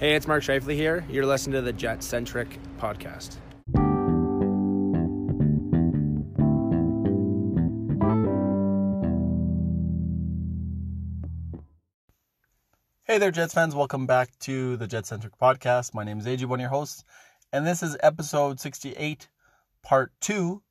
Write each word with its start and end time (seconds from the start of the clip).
Hey, 0.00 0.14
it's 0.14 0.26
Mark 0.26 0.42
Scheifele 0.42 0.72
here. 0.72 1.04
You're 1.10 1.26
listening 1.26 1.52
to 1.56 1.60
the 1.60 1.74
Jet 1.74 2.02
Centric 2.02 2.58
podcast. 2.78 3.36
Hey 13.04 13.18
there, 13.18 13.30
Jets 13.30 13.52
fans. 13.52 13.74
Welcome 13.74 14.06
back 14.06 14.30
to 14.38 14.78
the 14.78 14.86
Jet 14.86 15.04
Centric 15.04 15.36
podcast. 15.38 15.92
My 15.92 16.02
name 16.02 16.18
is 16.18 16.24
AJ, 16.24 16.46
one 16.46 16.60
of 16.60 16.62
your 16.62 16.70
hosts, 16.70 17.04
and 17.52 17.66
this 17.66 17.82
is 17.82 17.98
episode 18.02 18.58
68, 18.58 19.28
part 19.82 20.12
two. 20.22 20.62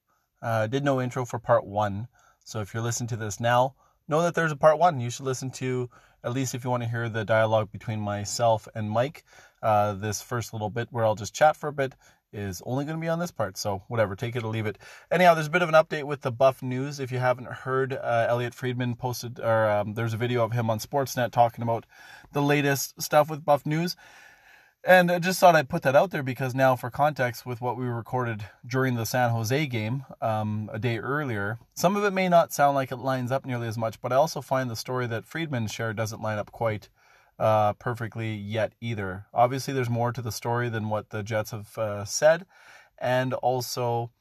Uh, 0.41 0.65
did 0.65 0.83
no 0.83 0.99
intro 0.99 1.23
for 1.23 1.37
part 1.37 1.67
one. 1.67 2.07
So 2.43 2.61
if 2.61 2.73
you're 2.73 2.81
listening 2.81 3.09
to 3.09 3.15
this 3.15 3.39
now, 3.39 3.75
know 4.07 4.23
that 4.23 4.33
there's 4.33 4.51
a 4.51 4.55
part 4.55 4.79
one. 4.79 4.99
You 4.99 5.11
should 5.11 5.27
listen 5.27 5.51
to 5.51 5.87
at 6.23 6.33
least 6.33 6.55
if 6.55 6.63
you 6.63 6.69
want 6.69 6.83
to 6.83 6.89
hear 6.89 7.09
the 7.09 7.25
dialogue 7.25 7.71
between 7.71 7.99
myself 7.99 8.67
and 8.75 8.89
Mike. 8.89 9.23
Uh, 9.61 9.93
this 9.93 10.21
first 10.21 10.53
little 10.53 10.69
bit 10.69 10.87
where 10.91 11.05
I'll 11.05 11.15
just 11.15 11.33
chat 11.33 11.55
for 11.57 11.67
a 11.67 11.73
bit 11.73 11.93
is 12.31 12.61
only 12.65 12.85
going 12.85 12.97
to 12.97 13.01
be 13.01 13.09
on 13.09 13.19
this 13.19 13.31
part. 13.31 13.57
So 13.57 13.83
whatever, 13.87 14.15
take 14.15 14.35
it 14.35 14.43
or 14.43 14.51
leave 14.51 14.65
it. 14.65 14.77
Anyhow, 15.11 15.33
there's 15.33 15.47
a 15.47 15.51
bit 15.51 15.61
of 15.61 15.69
an 15.69 15.75
update 15.75 16.03
with 16.03 16.21
the 16.21 16.31
Buff 16.31 16.61
news. 16.61 16.99
If 16.99 17.11
you 17.11 17.19
haven't 17.19 17.47
heard, 17.47 17.93
uh, 17.93 18.27
Elliotte 18.29 18.53
Friedman 18.53 18.95
posted, 18.95 19.39
or 19.39 19.69
um, 19.69 19.93
there's 19.93 20.13
a 20.13 20.17
video 20.17 20.43
of 20.43 20.51
him 20.51 20.69
on 20.69 20.79
Sportsnet 20.79 21.31
talking 21.31 21.63
about 21.63 21.85
the 22.31 22.41
latest 22.41 23.01
stuff 23.01 23.29
with 23.29 23.43
Buff 23.43 23.65
news. 23.65 23.95
And 24.85 25.11
I 25.11 25.19
just 25.19 25.39
thought 25.39 25.55
I'd 25.55 25.67
put 25.67 25.81
that 25.81 25.95
out 25.95 26.11
there 26.11 26.23
because 26.23 26.55
now, 26.55 26.77
for 26.77 26.89
context, 26.89 27.45
with 27.45 27.59
what 27.59 27.77
we 27.77 27.85
recorded 27.85 28.45
during 28.65 28.95
the 28.95 29.05
San 29.05 29.31
Jose 29.31 29.65
game 29.67 30.05
um, 30.21 30.69
a 30.71 30.79
day 30.79 30.99
earlier, 30.99 31.59
some 31.73 31.97
of 31.97 32.05
it 32.05 32.11
may 32.11 32.29
not 32.29 32.53
sound 32.53 32.75
like 32.75 32.91
it 32.91 32.97
lines 32.97 33.29
up 33.29 33.45
nearly 33.45 33.67
as 33.67 33.77
much, 33.77 33.99
but 33.99 34.13
I 34.13 34.15
also 34.15 34.39
find 34.39 34.69
the 34.69 34.77
story 34.77 35.05
that 35.07 35.25
Friedman 35.25 35.67
shared 35.67 35.97
doesn't 35.97 36.21
line 36.21 36.37
up 36.37 36.53
quite 36.53 36.87
uh, 37.37 37.73
perfectly 37.73 38.33
yet 38.33 38.73
either. 38.79 39.25
Obviously, 39.33 39.73
there's 39.73 39.89
more 39.89 40.13
to 40.13 40.21
the 40.21 40.31
story 40.31 40.69
than 40.69 40.87
what 40.87 41.09
the 41.09 41.23
Jets 41.23 41.51
have 41.51 41.77
uh, 41.77 42.05
said, 42.05 42.45
and 42.97 43.33
also. 43.35 44.11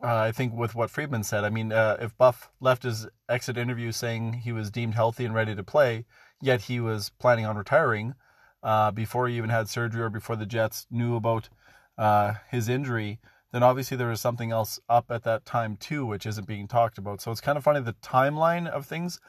Uh, 0.00 0.14
I 0.14 0.30
think 0.30 0.54
with 0.54 0.76
what 0.76 0.90
Friedman 0.90 1.24
said, 1.24 1.42
I 1.42 1.50
mean, 1.50 1.72
uh, 1.72 1.96
if 2.00 2.16
Buff 2.16 2.50
left 2.60 2.84
his 2.84 3.08
exit 3.28 3.58
interview 3.58 3.90
saying 3.90 4.34
he 4.44 4.52
was 4.52 4.70
deemed 4.70 4.94
healthy 4.94 5.24
and 5.24 5.34
ready 5.34 5.56
to 5.56 5.64
play, 5.64 6.04
yet 6.40 6.60
he 6.60 6.78
was 6.78 7.10
planning 7.18 7.44
on 7.44 7.56
retiring, 7.56 8.14
uh, 8.62 8.90
before 8.90 9.28
he 9.28 9.36
even 9.36 9.50
had 9.50 9.68
surgery 9.68 10.02
or 10.02 10.10
before 10.10 10.36
the 10.36 10.46
Jets 10.46 10.86
knew 10.90 11.16
about 11.16 11.48
uh, 11.96 12.34
his 12.50 12.68
injury, 12.68 13.18
then 13.52 13.62
obviously 13.62 13.96
there 13.96 14.08
was 14.08 14.20
something 14.20 14.50
else 14.50 14.78
up 14.88 15.10
at 15.10 15.24
that 15.24 15.44
time 15.44 15.76
too, 15.76 16.04
which 16.04 16.26
isn't 16.26 16.46
being 16.46 16.68
talked 16.68 16.98
about. 16.98 17.20
So 17.20 17.30
it's 17.30 17.40
kind 17.40 17.56
of 17.56 17.64
funny 17.64 17.80
the 17.80 17.94
timeline 17.94 18.68
of 18.68 18.86
things 18.86 19.20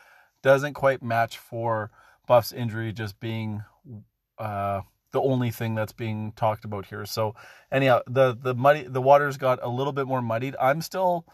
doesn't 0.41 0.73
quite 0.73 1.02
match 1.02 1.38
for 1.38 1.91
Buff's 2.27 2.52
injury 2.52 2.91
just 2.94 3.19
being 3.19 3.63
uh, 4.38 4.81
the 5.11 5.22
only 5.22 5.52
thing 5.52 5.75
that's 5.75 5.94
being 5.94 6.33
talked 6.35 6.66
about 6.66 6.85
here. 6.85 7.05
So 7.05 7.35
anyhow, 7.72 8.02
the 8.07 8.38
the 8.39 8.53
muddy 8.53 8.83
the 8.83 9.02
waters 9.02 9.38
got 9.38 9.59
a 9.61 9.69
little 9.69 9.94
bit 9.94 10.07
more 10.07 10.22
muddied. 10.22 10.55
I'm 10.61 10.81
still 10.81 11.25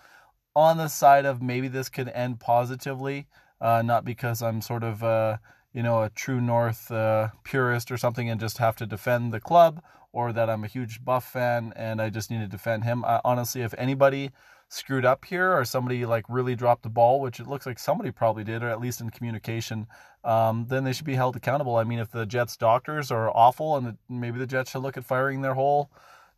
on 0.55 0.77
the 0.77 0.88
side 0.88 1.25
of 1.25 1.41
maybe 1.41 1.67
this 1.67 1.89
could 1.89 2.07
end 2.09 2.39
positively, 2.39 3.27
uh, 3.59 3.81
not 3.81 4.05
because 4.05 4.41
I'm 4.41 4.61
sort 4.61 4.83
of 4.83 5.03
uh, 5.03 5.38
you 5.76 5.84
know, 5.84 6.04
a 6.04 6.09
true 6.09 6.40
North 6.40 6.90
uh, 6.90 7.28
purist 7.44 7.92
or 7.92 7.98
something 7.98 8.30
and 8.30 8.40
just 8.40 8.59
have 8.59 8.78
to 8.78 8.86
defend 8.86 9.34
the 9.34 9.42
club, 9.42 9.84
or 10.14 10.31
that 10.31 10.50
I'm 10.50 10.64
a 10.64 10.68
huge 10.68 11.04
Buff 11.04 11.26
fan 11.26 11.73
and 11.76 12.02
I 12.02 12.09
just 12.09 12.31
need 12.31 12.40
to 12.40 12.48
defend 12.48 12.86
him. 12.86 13.04
I, 13.04 13.20
honestly, 13.26 13.62
if 13.62 13.73
anybody 13.78 14.31
screwed 14.70 15.03
up 15.03 15.26
here 15.26 15.52
or 15.52 15.66
somebody 15.66 16.06
like 16.06 16.23
really 16.30 16.56
dropped 16.56 16.84
the 16.84 16.90
ball, 16.90 17.20
which 17.20 17.42
it 17.42 17.48
looks 17.48 17.66
like 17.66 17.78
somebody 17.78 18.09
probably 18.09 18.46
did, 18.46 18.64
or 18.64 18.70
at 18.70 18.80
least 18.80 19.02
in 19.02 19.09
communication, 19.09 19.86
um, 20.23 20.66
then 20.70 20.86
they 20.86 20.94
should 20.94 21.06
be 21.06 21.16
held 21.16 21.36
accountable. 21.36 21.76
I 21.76 21.84
mean, 21.84 22.00
if 22.00 22.09
the 22.09 22.26
Jets 22.26 22.56
doctors 22.56 23.12
are 23.12 23.30
awful, 23.30 23.76
and 23.76 23.88
the, 23.88 23.98
maybe 24.08 24.40
the 24.40 24.48
Jets 24.48 24.72
should 24.72 24.81
look 24.81 24.96
at 24.96 25.03
firing 25.03 25.42
their 25.42 25.56
whole 25.56 25.92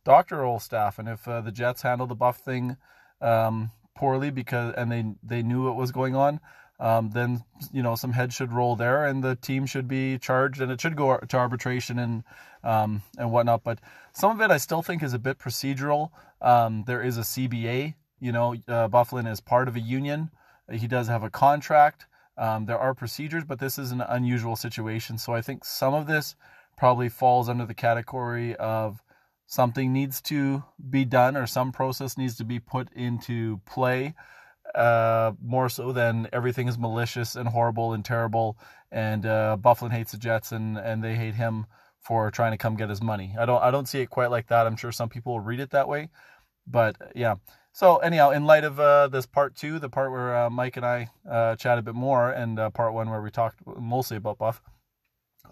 doctoral 0.04 0.58
staff. 0.58 0.98
And 0.98 1.08
if 1.08 1.28
uh, 1.28 1.42
the 1.42 1.52
Jets 1.52 1.82
handled 1.82 2.10
the 2.10 2.16
Buff 2.16 2.38
thing 2.38 2.76
um, 3.20 3.70
poorly 3.96 4.30
because 4.30 4.74
and 4.76 4.90
they 4.90 5.04
they 5.22 5.42
knew 5.44 5.64
what 5.64 5.76
was 5.76 5.92
going 5.92 6.16
on, 6.16 6.40
um, 6.80 7.10
then 7.10 7.44
you 7.72 7.82
know 7.82 7.96
some 7.96 8.12
heads 8.12 8.34
should 8.34 8.52
roll 8.52 8.76
there, 8.76 9.06
and 9.06 9.22
the 9.22 9.36
team 9.36 9.66
should 9.66 9.88
be 9.88 10.18
charged, 10.18 10.60
and 10.60 10.70
it 10.70 10.80
should 10.80 10.96
go 10.96 11.16
to 11.16 11.36
arbitration 11.36 11.98
and 11.98 12.24
um, 12.62 13.02
and 13.18 13.32
whatnot. 13.32 13.64
But 13.64 13.80
some 14.12 14.30
of 14.30 14.40
it 14.40 14.52
I 14.52 14.58
still 14.58 14.82
think 14.82 15.02
is 15.02 15.14
a 15.14 15.18
bit 15.18 15.38
procedural. 15.38 16.10
Um, 16.40 16.84
there 16.86 17.02
is 17.02 17.18
a 17.18 17.22
CBA. 17.22 17.94
You 18.20 18.32
know, 18.32 18.54
uh, 18.54 18.88
Byfuglien 18.88 19.30
is 19.30 19.40
part 19.40 19.68
of 19.68 19.76
a 19.76 19.80
union. 19.80 20.30
He 20.70 20.86
does 20.86 21.08
have 21.08 21.22
a 21.22 21.30
contract. 21.30 22.06
Um, 22.36 22.66
there 22.66 22.78
are 22.78 22.94
procedures, 22.94 23.44
but 23.44 23.58
this 23.58 23.78
is 23.78 23.90
an 23.90 24.00
unusual 24.00 24.54
situation. 24.54 25.18
So 25.18 25.32
I 25.32 25.40
think 25.40 25.64
some 25.64 25.94
of 25.94 26.06
this 26.06 26.36
probably 26.76 27.08
falls 27.08 27.48
under 27.48 27.66
the 27.66 27.74
category 27.74 28.54
of 28.56 29.02
something 29.46 29.92
needs 29.92 30.20
to 30.20 30.62
be 30.90 31.04
done 31.04 31.36
or 31.36 31.46
some 31.46 31.72
process 31.72 32.16
needs 32.16 32.36
to 32.36 32.44
be 32.44 32.60
put 32.60 32.92
into 32.92 33.58
play 33.66 34.14
uh, 34.74 35.32
more 35.42 35.68
so 35.68 35.92
than 35.92 36.28
everything 36.32 36.68
is 36.68 36.78
malicious 36.78 37.36
and 37.36 37.48
horrible 37.48 37.92
and 37.92 38.04
terrible. 38.04 38.58
And 38.90 39.26
uh, 39.26 39.56
Byfuglien 39.60 39.92
hates 39.92 40.12
the 40.12 40.18
Jets 40.18 40.52
and, 40.52 40.78
and 40.78 41.02
they 41.02 41.14
hate 41.14 41.34
him 41.34 41.66
for 42.00 42.30
trying 42.30 42.52
to 42.52 42.58
come 42.58 42.76
get 42.76 42.88
his 42.88 43.02
money. 43.02 43.34
I 43.38 43.44
don't 43.44 43.62
I 43.62 43.70
don't 43.70 43.86
see 43.86 44.00
it 44.00 44.08
quite 44.08 44.30
like 44.30 44.46
that. 44.48 44.66
I'm 44.66 44.76
sure 44.76 44.92
some 44.92 45.08
people 45.08 45.34
will 45.34 45.40
read 45.40 45.60
it 45.60 45.70
that 45.70 45.88
way, 45.88 46.08
but 46.66 46.96
yeah. 47.14 47.36
So 47.72 47.98
anyhow, 47.98 48.30
in 48.30 48.44
light 48.44 48.64
of 48.64 48.80
uh, 48.80 49.08
this 49.08 49.26
part 49.26 49.54
two, 49.54 49.78
the 49.78 49.90
part 49.90 50.10
where 50.10 50.36
uh, 50.36 50.50
Mike 50.50 50.76
and 50.76 50.86
I 50.86 51.10
uh, 51.30 51.54
chat 51.56 51.78
a 51.78 51.82
bit 51.82 51.94
more, 51.94 52.30
and 52.30 52.58
uh, 52.58 52.70
part 52.70 52.94
one 52.94 53.10
where 53.10 53.20
we 53.20 53.30
talked 53.30 53.60
mostly 53.66 54.16
about 54.16 54.38
Buff, 54.38 54.62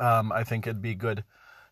um, 0.00 0.32
I 0.32 0.42
think 0.42 0.66
it'd 0.66 0.82
be 0.82 0.94
good 0.94 1.24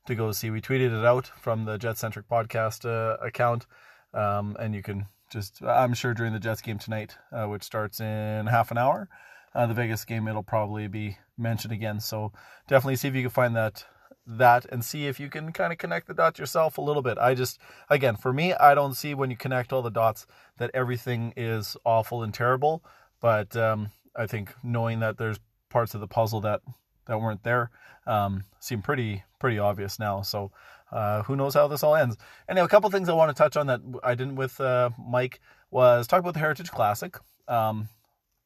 to 0.06 0.14
go 0.14 0.30
see. 0.32 0.50
We 0.50 0.60
tweeted 0.60 0.96
it 0.96 1.04
out 1.04 1.30
from 1.40 1.64
the 1.64 1.78
Jet 1.78 1.96
Centric 1.98 2.28
podcast 2.28 2.84
uh, 2.84 3.16
account, 3.24 3.66
um, 4.12 4.56
and 4.60 4.74
you 4.74 4.82
can 4.82 5.06
just 5.34 5.60
I'm 5.62 5.92
sure 5.92 6.14
during 6.14 6.32
the 6.32 6.38
Jets 6.38 6.62
game 6.62 6.78
tonight, 6.78 7.16
uh, 7.32 7.46
which 7.46 7.64
starts 7.64 8.00
in 8.00 8.46
half 8.46 8.70
an 8.70 8.78
hour, 8.78 9.08
uh, 9.54 9.66
the 9.66 9.74
Vegas 9.74 10.04
game, 10.04 10.26
it'll 10.28 10.44
probably 10.44 10.86
be 10.86 11.18
mentioned 11.36 11.72
again. 11.72 12.00
So 12.00 12.32
definitely 12.68 12.96
see 12.96 13.08
if 13.08 13.14
you 13.14 13.22
can 13.22 13.30
find 13.30 13.54
that 13.56 13.84
that 14.26 14.64
and 14.72 14.82
see 14.82 15.06
if 15.06 15.20
you 15.20 15.28
can 15.28 15.52
kind 15.52 15.70
of 15.70 15.78
connect 15.78 16.06
the 16.06 16.14
dots 16.14 16.38
yourself 16.38 16.78
a 16.78 16.80
little 16.80 17.02
bit. 17.02 17.18
I 17.18 17.34
just 17.34 17.58
again 17.90 18.16
for 18.16 18.32
me, 18.32 18.54
I 18.54 18.74
don't 18.74 18.94
see 18.94 19.12
when 19.12 19.30
you 19.30 19.36
connect 19.36 19.72
all 19.72 19.82
the 19.82 19.90
dots 19.90 20.26
that 20.56 20.70
everything 20.72 21.34
is 21.36 21.76
awful 21.84 22.22
and 22.22 22.32
terrible. 22.32 22.84
But 23.20 23.56
um, 23.56 23.90
I 24.16 24.26
think 24.26 24.54
knowing 24.62 25.00
that 25.00 25.18
there's 25.18 25.40
parts 25.68 25.94
of 25.94 26.00
the 26.00 26.06
puzzle 26.06 26.40
that 26.42 26.60
that 27.06 27.20
weren't 27.20 27.42
there 27.42 27.70
um, 28.06 28.44
seem 28.60 28.82
pretty 28.82 29.24
pretty 29.40 29.58
obvious 29.58 29.98
now. 29.98 30.22
So 30.22 30.52
uh, 30.94 31.22
who 31.24 31.36
knows 31.36 31.54
how 31.54 31.66
this 31.66 31.82
all 31.82 31.96
ends? 31.96 32.16
Anyway, 32.48 32.64
a 32.64 32.68
couple 32.68 32.88
things 32.88 33.08
I 33.08 33.14
want 33.14 33.34
to 33.34 33.42
touch 33.42 33.56
on 33.56 33.66
that 33.66 33.80
I 34.02 34.14
didn't 34.14 34.36
with 34.36 34.60
uh, 34.60 34.90
Mike 34.98 35.40
was 35.70 36.06
talk 36.06 36.20
about 36.20 36.34
the 36.34 36.40
Heritage 36.40 36.70
Classic. 36.70 37.16
Um, 37.48 37.88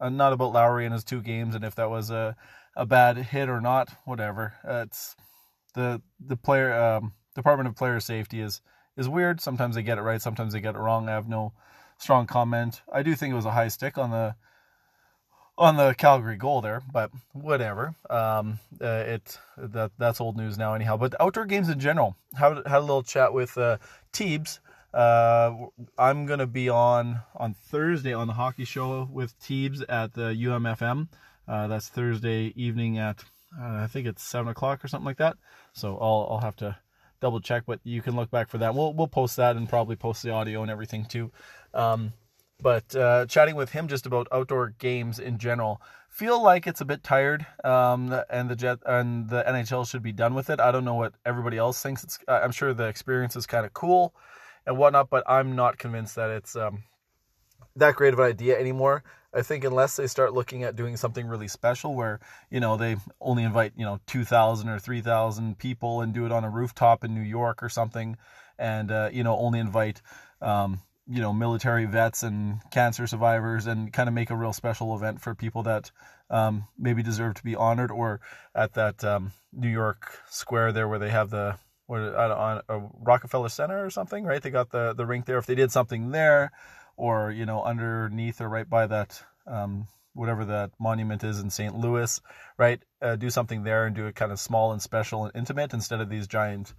not 0.00 0.32
about 0.32 0.52
Lowry 0.52 0.84
and 0.84 0.92
his 0.92 1.04
two 1.04 1.20
games 1.20 1.54
and 1.54 1.64
if 1.64 1.74
that 1.74 1.90
was 1.90 2.10
a 2.10 2.36
a 2.74 2.86
bad 2.86 3.16
hit 3.18 3.48
or 3.48 3.60
not. 3.60 3.90
Whatever. 4.04 4.54
Uh, 4.66 4.84
it's 4.86 5.14
the 5.74 6.00
the 6.18 6.36
player 6.36 6.72
um, 6.72 7.12
Department 7.34 7.68
of 7.68 7.76
Player 7.76 8.00
Safety 8.00 8.40
is 8.40 8.62
is 8.96 9.08
weird. 9.08 9.40
Sometimes 9.40 9.74
they 9.74 9.82
get 9.82 9.98
it 9.98 10.02
right, 10.02 10.22
sometimes 10.22 10.52
they 10.52 10.60
get 10.60 10.74
it 10.74 10.78
wrong. 10.78 11.08
I 11.08 11.12
have 11.12 11.28
no 11.28 11.52
strong 11.98 12.26
comment. 12.26 12.80
I 12.92 13.02
do 13.02 13.14
think 13.14 13.32
it 13.32 13.36
was 13.36 13.44
a 13.44 13.50
high 13.50 13.68
stick 13.68 13.98
on 13.98 14.10
the 14.10 14.36
on 15.58 15.76
the 15.76 15.92
Calgary 15.98 16.36
goal 16.36 16.60
there, 16.60 16.80
but 16.92 17.10
whatever. 17.32 17.94
Um, 18.08 18.60
uh, 18.80 19.04
it 19.06 19.38
that 19.56 19.90
that's 19.98 20.20
old 20.20 20.36
news 20.36 20.56
now, 20.56 20.74
anyhow. 20.74 20.96
But 20.96 21.20
outdoor 21.20 21.44
games 21.44 21.68
in 21.68 21.80
general. 21.80 22.16
Had 22.38 22.62
had 22.66 22.78
a 22.78 22.80
little 22.80 23.02
chat 23.02 23.32
with 23.34 23.58
uh, 23.58 23.78
Teebs. 24.12 24.60
Uh, 24.94 25.66
I'm 25.98 26.26
gonna 26.26 26.46
be 26.46 26.68
on 26.68 27.20
on 27.34 27.54
Thursday 27.54 28.14
on 28.14 28.28
the 28.28 28.34
hockey 28.34 28.64
show 28.64 29.08
with 29.12 29.38
Teebs 29.40 29.82
at 29.88 30.14
the 30.14 30.32
UMFM. 30.34 31.08
Uh, 31.46 31.66
that's 31.66 31.88
Thursday 31.88 32.52
evening 32.54 32.98
at 32.98 33.24
uh, 33.60 33.82
I 33.82 33.86
think 33.88 34.06
it's 34.06 34.22
seven 34.22 34.48
o'clock 34.48 34.84
or 34.84 34.88
something 34.88 35.06
like 35.06 35.18
that. 35.18 35.36
So 35.72 35.98
I'll 36.00 36.28
I'll 36.30 36.40
have 36.40 36.56
to 36.56 36.76
double 37.20 37.40
check, 37.40 37.64
but 37.66 37.80
you 37.82 38.00
can 38.00 38.14
look 38.14 38.30
back 38.30 38.48
for 38.48 38.58
that. 38.58 38.74
We'll 38.74 38.94
we'll 38.94 39.08
post 39.08 39.36
that 39.36 39.56
and 39.56 39.68
probably 39.68 39.96
post 39.96 40.22
the 40.22 40.30
audio 40.30 40.62
and 40.62 40.70
everything 40.70 41.04
too. 41.04 41.32
Um, 41.74 42.12
but 42.60 42.94
uh, 42.96 43.26
chatting 43.26 43.54
with 43.54 43.70
him 43.70 43.88
just 43.88 44.06
about 44.06 44.26
outdoor 44.32 44.74
games 44.78 45.18
in 45.18 45.38
general, 45.38 45.80
feel 46.08 46.42
like 46.42 46.66
it's 46.66 46.80
a 46.80 46.84
bit 46.84 47.02
tired, 47.02 47.46
um, 47.64 48.14
and 48.30 48.48
the 48.48 48.56
jet 48.56 48.78
and 48.86 49.28
the 49.28 49.44
NHL 49.46 49.88
should 49.88 50.02
be 50.02 50.12
done 50.12 50.34
with 50.34 50.50
it. 50.50 50.60
I 50.60 50.72
don't 50.72 50.84
know 50.84 50.94
what 50.94 51.14
everybody 51.24 51.56
else 51.56 51.82
thinks. 51.82 52.04
It's 52.04 52.18
I'm 52.26 52.52
sure 52.52 52.74
the 52.74 52.88
experience 52.88 53.36
is 53.36 53.46
kind 53.46 53.64
of 53.64 53.72
cool 53.72 54.14
and 54.66 54.76
whatnot, 54.76 55.10
but 55.10 55.24
I'm 55.26 55.56
not 55.56 55.78
convinced 55.78 56.16
that 56.16 56.30
it's 56.30 56.56
um, 56.56 56.82
that 57.76 57.94
great 57.94 58.12
of 58.12 58.18
an 58.18 58.26
idea 58.26 58.58
anymore. 58.58 59.02
I 59.32 59.42
think 59.42 59.64
unless 59.64 59.96
they 59.96 60.06
start 60.06 60.32
looking 60.32 60.64
at 60.64 60.74
doing 60.74 60.96
something 60.96 61.26
really 61.26 61.48
special 61.48 61.94
where, 61.94 62.18
you 62.50 62.60
know, 62.60 62.76
they 62.76 62.96
only 63.20 63.42
invite, 63.42 63.72
you 63.76 63.84
know, 63.84 64.00
2,000 64.06 64.68
or 64.68 64.78
3,000 64.78 65.58
people 65.58 66.00
and 66.00 66.14
do 66.14 66.24
it 66.24 66.32
on 66.32 66.44
a 66.44 66.50
rooftop 66.50 67.04
in 67.04 67.14
New 67.14 67.20
York 67.20 67.62
or 67.62 67.68
something 67.68 68.16
and, 68.58 68.90
uh, 68.90 69.10
you 69.12 69.22
know, 69.22 69.36
only 69.36 69.58
invite, 69.58 70.00
um, 70.40 70.80
you 71.08 71.20
know 71.20 71.32
military 71.32 71.86
vets 71.86 72.22
and 72.22 72.60
cancer 72.70 73.06
survivors 73.06 73.66
and 73.66 73.92
kind 73.92 74.08
of 74.08 74.14
make 74.14 74.30
a 74.30 74.36
real 74.36 74.52
special 74.52 74.94
event 74.94 75.20
for 75.20 75.34
people 75.34 75.62
that 75.62 75.90
um, 76.30 76.66
maybe 76.78 77.02
deserve 77.02 77.34
to 77.34 77.42
be 77.42 77.56
honored 77.56 77.90
or 77.90 78.20
at 78.54 78.74
that 78.74 79.02
um, 79.04 79.32
New 79.52 79.70
York 79.70 80.18
Square 80.30 80.72
there 80.72 80.88
where 80.88 80.98
they 80.98 81.10
have 81.10 81.30
the 81.30 81.56
what 81.86 82.00
on 82.00 82.60
a 82.68 82.80
Rockefeller 83.00 83.48
Center 83.48 83.82
or 83.82 83.88
something, 83.88 84.24
right? 84.24 84.42
They 84.42 84.50
got 84.50 84.70
the 84.70 84.92
the 84.92 85.06
rink 85.06 85.24
there. 85.24 85.38
If 85.38 85.46
they 85.46 85.54
did 85.54 85.72
something 85.72 86.10
there, 86.10 86.52
or 86.98 87.30
you 87.30 87.46
know 87.46 87.62
underneath 87.62 88.40
or 88.40 88.48
right 88.48 88.68
by 88.68 88.86
that 88.86 89.22
um, 89.46 89.86
whatever 90.12 90.44
that 90.44 90.70
monument 90.78 91.24
is 91.24 91.40
in 91.40 91.48
St. 91.48 91.74
Louis, 91.74 92.20
right? 92.58 92.82
Uh, 93.00 93.16
do 93.16 93.30
something 93.30 93.62
there 93.62 93.86
and 93.86 93.96
do 93.96 94.06
it 94.06 94.16
kind 94.16 94.32
of 94.32 94.40
small 94.40 94.72
and 94.72 94.82
special 94.82 95.24
and 95.24 95.34
intimate 95.34 95.72
instead 95.72 96.00
of 96.00 96.10
these 96.10 96.26
giant 96.26 96.74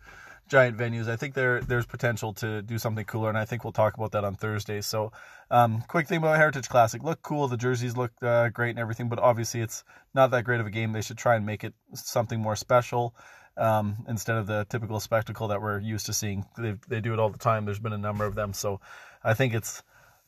giant 0.50 0.78
venues. 0.78 1.07
I 1.07 1.16
think 1.16 1.34
there 1.34 1.62
there's 1.62 1.86
potential 1.86 2.34
to 2.36 2.62
do 2.62 2.78
something 2.78 3.06
cooler, 3.06 3.30
and 3.30 3.38
I 3.38 3.46
think 3.46 3.63
we'll 3.63 3.74
talk 3.74 3.96
about 3.96 4.12
that 4.12 4.24
on 4.24 4.36
Thursday. 4.36 4.81
So, 4.81 5.12
um, 5.50 5.84
quick 5.88 6.07
thing 6.07 6.18
about 6.18 6.38
Heritage 6.38 6.68
Classic: 6.68 7.01
look 7.04 7.22
cool, 7.22 7.48
the 7.48 7.57
jerseys 7.57 7.96
look 7.96 8.12
uh, 8.22 8.50
great 8.50 8.72
and 8.72 8.80
everything, 8.80 9.07
but 9.07 9.19
obviously 9.19 9.62
it's 9.62 9.84
not 10.13 10.31
that 10.31 10.44
great 10.44 10.60
of 10.60 10.68
a 10.68 10.72
game. 10.72 10.92
They 10.92 11.01
should 11.01 11.18
try 11.18 11.36
and 11.36 11.46
make 11.46 11.63
it 11.63 11.74
something 11.94 12.40
more 12.40 12.56
special 12.56 13.16
um, 13.57 14.06
instead 14.07 14.38
of 14.38 14.48
the 14.48 14.66
typical 14.69 15.00
spectacle 15.00 15.48
that 15.50 15.62
we're 15.62 15.80
used 15.80 16.07
to 16.07 16.13
seeing. 16.13 16.46
They 16.57 16.75
they 16.88 17.01
do 17.01 17.13
it 17.13 17.19
all 17.19 17.30
the 17.30 17.38
time. 17.38 17.66
There's 17.66 17.80
been 17.80 17.94
a 17.94 17.98
number 17.98 18.25
of 18.25 18.36
them, 18.36 18.54
so 18.54 18.81
I 19.24 19.34
think 19.34 19.54
it's 19.54 19.84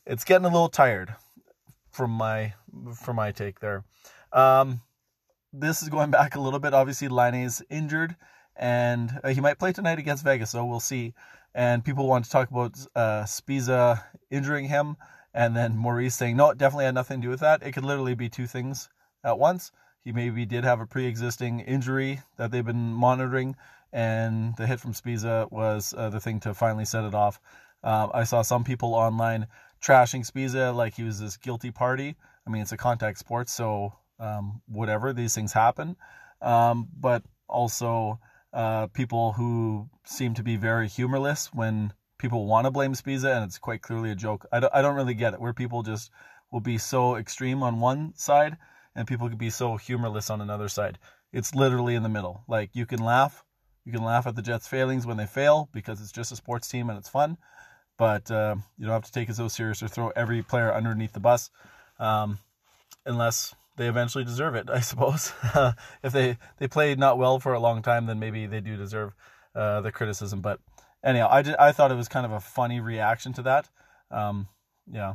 it's 0.06 0.24
getting 0.24 0.44
a 0.44 0.48
little 0.48 0.68
tired 0.68 1.14
from 1.90 2.10
my 2.10 2.54
from 3.02 3.16
my 3.16 3.32
take 3.32 3.60
there. 3.60 3.84
Um, 4.32 4.80
this 5.52 5.82
is 5.82 5.88
going 5.88 6.10
back 6.18 6.34
a 6.34 6.40
little 6.40 6.60
bit. 6.60 6.74
Obviously, 6.74 7.08
Laine's 7.08 7.62
injured, 7.70 8.16
and 8.56 9.20
uh, 9.24 9.28
he 9.28 9.40
might 9.40 9.58
play 9.58 9.72
tonight 9.72 9.98
against 9.98 10.24
Vegas, 10.24 10.50
so 10.50 10.64
we'll 10.64 10.80
see. 10.80 11.14
And 11.54 11.84
people 11.84 12.06
want 12.06 12.24
to 12.24 12.30
talk 12.30 12.50
about 12.50 12.78
uh, 12.94 13.24
Sbisa 13.24 14.02
injuring 14.30 14.66
him, 14.66 14.96
and 15.34 15.56
then 15.56 15.76
Maurice 15.76 16.14
saying 16.14 16.36
no, 16.36 16.50
it 16.50 16.58
definitely 16.58 16.86
had 16.86 16.94
nothing 16.94 17.20
to 17.20 17.26
do 17.26 17.30
with 17.30 17.40
that. 17.40 17.62
It 17.62 17.72
could 17.72 17.84
literally 17.84 18.14
be 18.14 18.28
two 18.28 18.46
things 18.46 18.88
at 19.24 19.38
once. 19.38 19.72
He 20.04 20.12
maybe 20.12 20.46
did 20.46 20.64
have 20.64 20.80
a 20.80 20.86
pre-existing 20.86 21.60
injury 21.60 22.20
that 22.36 22.50
they've 22.50 22.64
been 22.64 22.92
monitoring, 22.92 23.56
and 23.92 24.56
the 24.56 24.66
hit 24.66 24.80
from 24.80 24.94
Sbisa 24.94 25.50
was 25.52 25.94
uh, 25.96 26.08
the 26.08 26.20
thing 26.20 26.40
to 26.40 26.54
finally 26.54 26.84
set 26.84 27.04
it 27.04 27.14
off. 27.14 27.40
Um, 27.84 28.10
I 28.14 28.24
saw 28.24 28.42
some 28.42 28.64
people 28.64 28.94
online 28.94 29.46
trashing 29.82 30.28
Sbisa 30.30 30.74
like 30.74 30.94
he 30.94 31.02
was 31.02 31.20
this 31.20 31.36
guilty 31.36 31.70
party. 31.70 32.16
I 32.46 32.50
mean, 32.50 32.62
it's 32.62 32.72
a 32.72 32.76
contact 32.76 33.18
sport, 33.18 33.48
so 33.48 33.92
um, 34.18 34.62
whatever, 34.66 35.12
these 35.12 35.34
things 35.34 35.52
happen. 35.52 35.96
Um, 36.40 36.88
but 36.98 37.22
also 37.48 38.18
uh, 38.52 38.86
people 38.88 39.32
who 39.32 39.88
seem 40.04 40.34
to 40.34 40.42
be 40.42 40.56
very 40.56 40.88
humorless 40.88 41.50
when 41.52 41.92
people 42.18 42.46
want 42.46 42.66
to 42.66 42.70
blame 42.70 42.92
Sbisa, 42.92 43.34
and 43.34 43.44
it's 43.44 43.58
quite 43.58 43.82
clearly 43.82 44.10
a 44.10 44.14
joke. 44.14 44.46
I 44.52 44.60
don't, 44.60 44.74
I 44.74 44.82
don't 44.82 44.94
really 44.94 45.14
get 45.14 45.34
it, 45.34 45.40
where 45.40 45.52
people 45.52 45.82
just 45.82 46.10
will 46.50 46.60
be 46.60 46.78
so 46.78 47.16
extreme 47.16 47.62
on 47.62 47.80
one 47.80 48.12
side 48.14 48.56
and 48.94 49.08
people 49.08 49.28
can 49.28 49.38
be 49.38 49.50
so 49.50 49.76
humorless 49.76 50.28
on 50.28 50.40
another 50.40 50.68
side. 50.68 50.98
It's 51.32 51.54
literally 51.54 51.94
in 51.94 52.02
the 52.02 52.10
middle. 52.10 52.44
Like 52.46 52.70
you 52.74 52.84
can 52.84 53.02
laugh, 53.02 53.42
you 53.86 53.92
can 53.92 54.04
laugh 54.04 54.26
at 54.26 54.36
the 54.36 54.42
Jets' 54.42 54.68
failings 54.68 55.06
when 55.06 55.16
they 55.16 55.26
fail 55.26 55.70
because 55.72 56.00
it's 56.02 56.12
just 56.12 56.30
a 56.30 56.36
sports 56.36 56.68
team 56.68 56.90
and 56.90 56.98
it's 56.98 57.08
fun 57.08 57.38
but 58.02 58.30
uh, 58.30 58.56
you 58.78 58.86
don't 58.86 58.94
have 58.94 59.04
to 59.04 59.12
take 59.12 59.28
it 59.28 59.36
so 59.36 59.48
serious 59.48 59.82
or 59.82 59.88
throw 59.88 60.08
every 60.16 60.42
player 60.42 60.74
underneath 60.74 61.12
the 61.12 61.20
bus, 61.20 61.50
um, 61.98 62.38
unless 63.06 63.54
they 63.76 63.88
eventually 63.88 64.24
deserve 64.24 64.54
it, 64.54 64.68
I 64.72 64.80
suppose. 64.80 65.32
if 66.02 66.12
they 66.12 66.38
they 66.58 66.68
played 66.68 66.98
not 66.98 67.18
well 67.18 67.40
for 67.40 67.52
a 67.52 67.60
long 67.60 67.82
time, 67.82 68.06
then 68.06 68.18
maybe 68.18 68.46
they 68.46 68.60
do 68.60 68.76
deserve 68.76 69.14
uh, 69.54 69.80
the 69.80 69.92
criticism. 69.92 70.40
But 70.40 70.60
anyhow, 71.04 71.28
I 71.30 71.42
did, 71.42 71.56
I 71.56 71.72
thought 71.72 71.92
it 71.92 71.96
was 71.96 72.08
kind 72.08 72.26
of 72.26 72.32
a 72.32 72.40
funny 72.40 72.80
reaction 72.80 73.32
to 73.34 73.42
that. 73.42 73.68
Um, 74.10 74.48
yeah, 74.90 75.14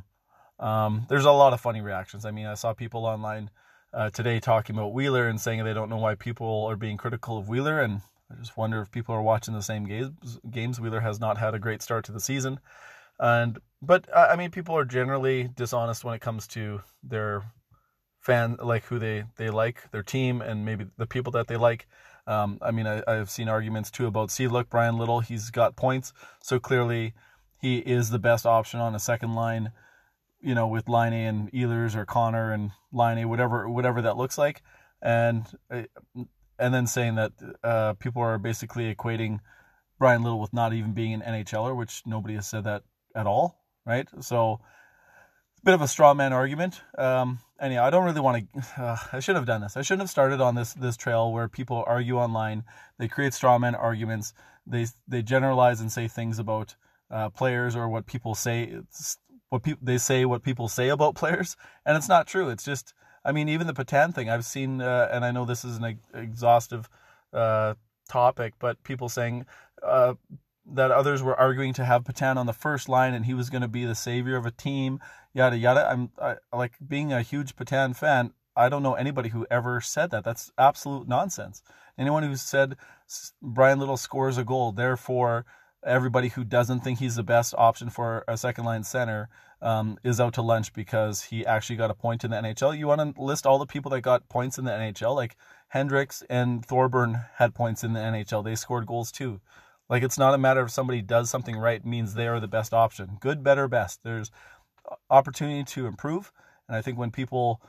um, 0.60 1.06
there's 1.10 1.26
a 1.26 1.32
lot 1.32 1.54
of 1.54 1.62
funny 1.62 1.82
reactions. 1.82 2.26
I 2.26 2.32
mean, 2.32 2.46
I 2.46 2.56
saw 2.56 2.74
people 2.74 3.06
online 3.06 3.50
uh, 3.94 4.10
today 4.10 4.40
talking 4.40 4.76
about 4.76 4.94
Wheeler 4.94 5.28
and 5.28 5.40
saying 5.40 5.64
they 5.64 5.74
don't 5.74 5.90
know 5.90 5.98
why 5.98 6.16
people 6.16 6.66
are 6.66 6.76
being 6.76 6.98
critical 6.98 7.38
of 7.38 7.48
Wheeler, 7.48 7.82
and 7.82 8.02
I 8.32 8.36
just 8.36 8.58
wonder 8.58 8.82
if 8.82 8.92
people 8.92 9.16
are 9.16 9.22
watching 9.22 9.54
the 9.54 9.62
same 9.62 9.86
games. 9.86 10.40
Games 10.50 10.80
Wheeler 10.80 11.02
has 11.02 11.20
not 11.20 11.38
had 11.38 11.54
a 11.54 11.60
great 11.60 11.82
start 11.82 12.06
to 12.06 12.12
the 12.12 12.20
season, 12.20 12.60
and 13.20 13.60
but 13.82 14.08
I 14.16 14.36
mean, 14.36 14.52
people 14.52 14.76
are 14.76 14.86
generally 14.86 15.50
dishonest 15.56 16.04
when 16.04 16.16
it 16.16 16.22
comes 16.22 16.48
to 16.48 16.82
their 17.04 17.44
fan, 18.28 18.58
like 18.62 18.84
who 18.84 19.00
they 19.00 19.24
they 19.38 19.50
like, 19.50 19.90
their 19.92 20.04
team, 20.04 20.42
and 20.42 20.66
maybe 20.66 20.86
the 20.98 21.08
people 21.08 21.32
that 21.32 21.48
they 21.48 21.56
like. 21.58 21.88
Um, 22.28 22.60
I 22.62 22.72
mean, 22.72 22.86
I, 22.86 23.02
I've 23.08 23.30
seen 23.30 23.48
arguments 23.48 23.90
too 23.90 24.06
about 24.06 24.32
see, 24.32 24.48
look, 24.50 24.70
Brian 24.70 24.98
Little, 24.98 25.22
he's 25.22 25.50
got 25.50 25.78
points, 25.78 26.12
so 26.44 26.60
clearly 26.60 27.14
he 27.62 27.78
is 27.78 28.10
the 28.10 28.20
best 28.20 28.46
option 28.46 28.82
on 28.82 28.94
a 28.94 29.00
second 29.00 29.34
line. 29.34 29.72
You 30.42 30.54
know, 30.54 30.68
with 30.68 30.88
Laine 30.88 31.14
and 31.14 31.52
Ehlers 31.52 31.96
or 31.96 32.06
Connor 32.06 32.52
and 32.52 32.72
Laine, 32.92 33.28
whatever 33.30 33.68
whatever 33.70 34.02
that 34.04 34.18
looks 34.18 34.38
like, 34.38 34.62
and 35.02 35.46
uh, 35.72 35.84
and 36.60 36.74
then 36.74 36.86
saying 36.86 37.16
that 37.16 37.32
uh, 37.64 37.94
people 37.94 38.22
are 38.22 38.38
basically 38.38 38.94
equating 38.94 39.40
Brian 40.00 40.22
Little 40.22 40.40
with 40.40 40.54
not 40.54 40.74
even 40.74 40.94
being 40.94 41.14
an 41.14 41.22
NHLer, 41.22 41.76
which 41.76 42.04
nobody 42.06 42.36
has 42.36 42.48
said 42.48 42.66
that 42.66 42.84
at 43.16 43.26
all, 43.26 43.64
right? 43.86 44.08
So, 44.20 44.60
a 45.62 45.66
bit 45.66 45.74
of 45.74 45.82
a 45.82 45.88
straw 45.88 46.14
man 46.14 46.34
argument. 46.34 46.82
Um, 46.98 47.40
anyhow, 47.60 47.86
I 47.86 47.90
don't 47.90 48.06
really 48.06 48.22
want 48.22 48.48
to. 48.54 48.82
Uh, 48.82 48.98
I 49.12 49.20
should 49.20 49.36
have 49.36 49.46
done 49.46 49.62
this. 49.62 49.78
I 49.78 49.82
shouldn't 49.82 50.04
have 50.04 50.10
started 50.10 50.42
on 50.42 50.56
this 50.56 50.74
this 50.74 50.98
trail 50.98 51.32
where 51.32 51.48
people 51.48 51.84
argue 51.88 52.18
online. 52.18 52.64
They 52.98 53.08
create 53.08 53.34
straw 53.34 53.58
man 53.58 53.76
arguments. 53.76 54.34
They 54.66 54.88
they 55.08 55.22
generalize 55.22 55.82
and 55.82 55.92
say 55.92 56.08
things 56.08 56.40
about 56.40 56.76
uh, 57.10 57.30
players 57.30 57.76
or 57.76 57.88
what 57.90 58.06
people 58.06 58.36
say. 58.36 58.64
It's 58.64 59.18
what 59.50 59.64
people 59.64 59.80
they 59.84 59.98
say 59.98 60.26
what 60.26 60.44
people 60.44 60.68
say 60.68 60.90
about 60.90 61.16
players, 61.16 61.56
and 61.86 61.98
it's 61.98 62.10
not 62.10 62.28
true. 62.28 62.50
It's 62.50 62.64
just 62.66 62.94
I 63.28 63.32
mean, 63.34 63.50
even 63.50 63.68
the 63.68 63.74
Petan 63.74 64.14
thing, 64.14 64.30
I've 64.30 64.46
seen, 64.46 64.82
uh, 64.82 65.10
and 65.12 65.26
I 65.26 65.32
know 65.32 65.44
this 65.44 65.66
is 65.66 65.78
an 65.78 66.00
exhaustive 66.14 66.90
uh, 67.34 67.74
topic, 68.08 68.54
but 68.58 68.82
people 68.84 69.10
saying 69.10 69.46
uh, 69.84 70.14
that 70.74 70.92
others 70.92 71.24
were 71.24 71.40
arguing 71.40 71.74
to 71.74 71.86
have 71.86 72.04
Petan 72.04 72.38
on 72.38 72.46
the 72.46 72.54
first 72.54 72.90
line 72.90 73.14
and 73.14 73.26
he 73.26 73.34
was 73.34 73.50
going 73.50 73.62
to 73.62 73.68
be 73.68 73.86
the 73.86 73.96
savior 73.96 74.36
of 74.36 74.46
a 74.46 74.52
team, 74.52 75.00
yada 75.34 75.58
yada. 75.58 75.90
I'm 75.90 76.12
I, 76.22 76.36
like 76.54 76.74
being 76.86 77.14
a 77.14 77.22
huge 77.22 77.56
Petan 77.56 77.96
fan. 77.96 78.34
I 78.56 78.70
don't 78.70 78.84
know 78.84 78.96
anybody 78.96 79.30
who 79.30 79.46
ever 79.52 79.80
said 79.82 80.10
that. 80.12 80.24
That's 80.24 80.52
absolute 80.58 81.08
nonsense. 81.08 81.62
Anyone 81.98 82.24
who 82.24 82.36
said 82.36 82.76
Brian 83.42 83.80
Little 83.80 83.98
scores 83.98 84.38
a 84.38 84.44
goal, 84.44 84.72
therefore 84.72 85.46
everybody 85.86 86.30
who 86.30 86.44
doesn't 86.44 86.82
think 86.82 87.00
he's 87.00 87.16
the 87.16 87.24
best 87.24 87.54
option 87.58 87.90
for 87.90 88.24
a 88.28 88.36
second 88.38 88.66
line 88.66 88.84
center 88.84 89.30
um, 89.62 89.98
is 90.04 90.20
out 90.20 90.34
to 90.34 90.42
lunch 90.42 90.74
because 90.74 91.24
he 91.24 91.46
actually 91.46 91.76
got 91.76 91.92
a 91.92 91.96
point 91.96 92.24
in 92.24 92.32
the 92.32 92.38
NHL. 92.38 92.78
You 92.78 92.88
want 92.88 93.16
to 93.16 93.22
list 93.22 93.46
all 93.46 93.58
the 93.58 93.66
people 93.66 93.92
that 93.92 94.02
got 94.02 94.28
points 94.30 94.58
in 94.58 94.66
the 94.66 94.72
NHL? 94.72 95.16
Like 95.16 95.38
Hendricks 95.70 96.24
and 96.30 96.66
Thorburn 96.66 97.22
had 97.36 97.56
points 97.56 97.84
in 97.84 97.94
the 97.94 98.00
NHL. 98.00 98.44
They 98.44 98.56
scored 98.56 98.86
goals 98.86 99.12
too. 99.12 99.40
Like 99.90 100.04
it's 100.04 100.18
not 100.18 100.34
a 100.34 100.38
matter 100.38 100.62
of 100.62 100.72
somebody 100.72 101.02
does 101.02 101.30
something 101.30 101.58
right 101.58 101.86
means 101.86 102.14
they 102.14 102.28
are 102.28 102.40
the 102.40 102.48
best 102.48 102.74
option. 102.74 103.18
Good, 103.22 103.44
better, 103.44 103.68
best. 103.68 104.02
There's 104.04 104.32
opportunity 105.10 105.64
to 105.64 105.88
improve, 105.88 106.32
and 106.68 106.76
I 106.76 106.82
think 106.82 106.98
when 106.98 107.12
people 107.12 107.62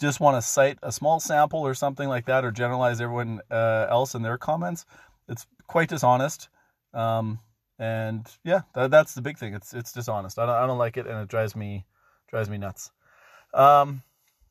just 0.00 0.20
want 0.20 0.36
to 0.36 0.42
cite 0.42 0.78
a 0.82 0.90
small 0.90 1.20
sample 1.20 1.60
or 1.60 1.74
something 1.74 2.08
like 2.08 2.26
that, 2.26 2.44
or 2.44 2.50
generalize 2.50 3.00
everyone 3.00 3.40
uh, 3.50 3.86
else 3.88 4.14
in 4.14 4.22
their 4.22 4.38
comments, 4.38 4.84
it's 5.28 5.46
quite 5.68 5.88
dishonest. 5.88 6.48
Um, 6.92 7.38
and 7.78 8.26
yeah, 8.44 8.62
that, 8.74 8.90
that's 8.90 9.14
the 9.14 9.22
big 9.22 9.38
thing. 9.38 9.54
It's 9.54 9.72
it's 9.72 9.92
dishonest. 9.92 10.38
I 10.38 10.46
don't 10.46 10.54
I 10.54 10.66
don't 10.66 10.78
like 10.78 10.96
it, 10.96 11.06
and 11.06 11.18
it 11.20 11.28
drives 11.28 11.54
me 11.54 11.84
drives 12.28 12.50
me 12.50 12.58
nuts. 12.58 12.90
Um, 13.54 14.02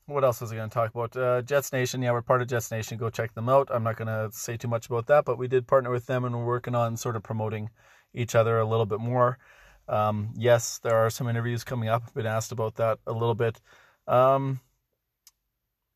what 0.05 0.23
else 0.23 0.41
was 0.41 0.51
I 0.51 0.55
going 0.55 0.69
to 0.69 0.73
talk 0.73 0.93
about? 0.93 1.15
Uh, 1.15 1.41
Jets 1.41 1.71
Nation. 1.71 2.01
Yeah, 2.01 2.11
we're 2.11 2.21
part 2.21 2.41
of 2.41 2.47
Jets 2.47 2.71
Nation. 2.71 2.97
Go 2.97 3.09
check 3.09 3.33
them 3.33 3.49
out. 3.49 3.69
I'm 3.71 3.83
not 3.83 3.97
going 3.97 4.07
to 4.07 4.29
say 4.31 4.57
too 4.57 4.67
much 4.67 4.87
about 4.87 5.07
that, 5.07 5.25
but 5.25 5.37
we 5.37 5.47
did 5.47 5.67
partner 5.67 5.91
with 5.91 6.05
them, 6.05 6.25
and 6.25 6.35
we're 6.35 6.45
working 6.45 6.75
on 6.75 6.97
sort 6.97 7.15
of 7.15 7.23
promoting 7.23 7.69
each 8.13 8.35
other 8.35 8.59
a 8.59 8.65
little 8.65 8.85
bit 8.85 8.99
more. 8.99 9.37
Um, 9.87 10.33
yes, 10.35 10.79
there 10.79 10.95
are 10.95 11.09
some 11.09 11.27
interviews 11.27 11.63
coming 11.63 11.89
up. 11.89 12.03
I've 12.05 12.13
been 12.13 12.25
asked 12.25 12.51
about 12.51 12.75
that 12.75 12.99
a 13.07 13.11
little 13.11 13.35
bit. 13.35 13.59
Um, 14.07 14.59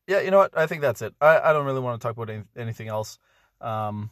yeah, 0.06 0.20
you 0.20 0.30
know 0.30 0.38
what? 0.38 0.56
I 0.56 0.66
think 0.66 0.82
that's 0.82 1.02
it. 1.02 1.14
I, 1.20 1.40
I 1.40 1.52
don't 1.52 1.66
really 1.66 1.80
want 1.80 2.00
to 2.00 2.06
talk 2.06 2.16
about 2.16 2.30
any, 2.30 2.44
anything 2.56 2.88
else. 2.88 3.18
Um, 3.60 4.10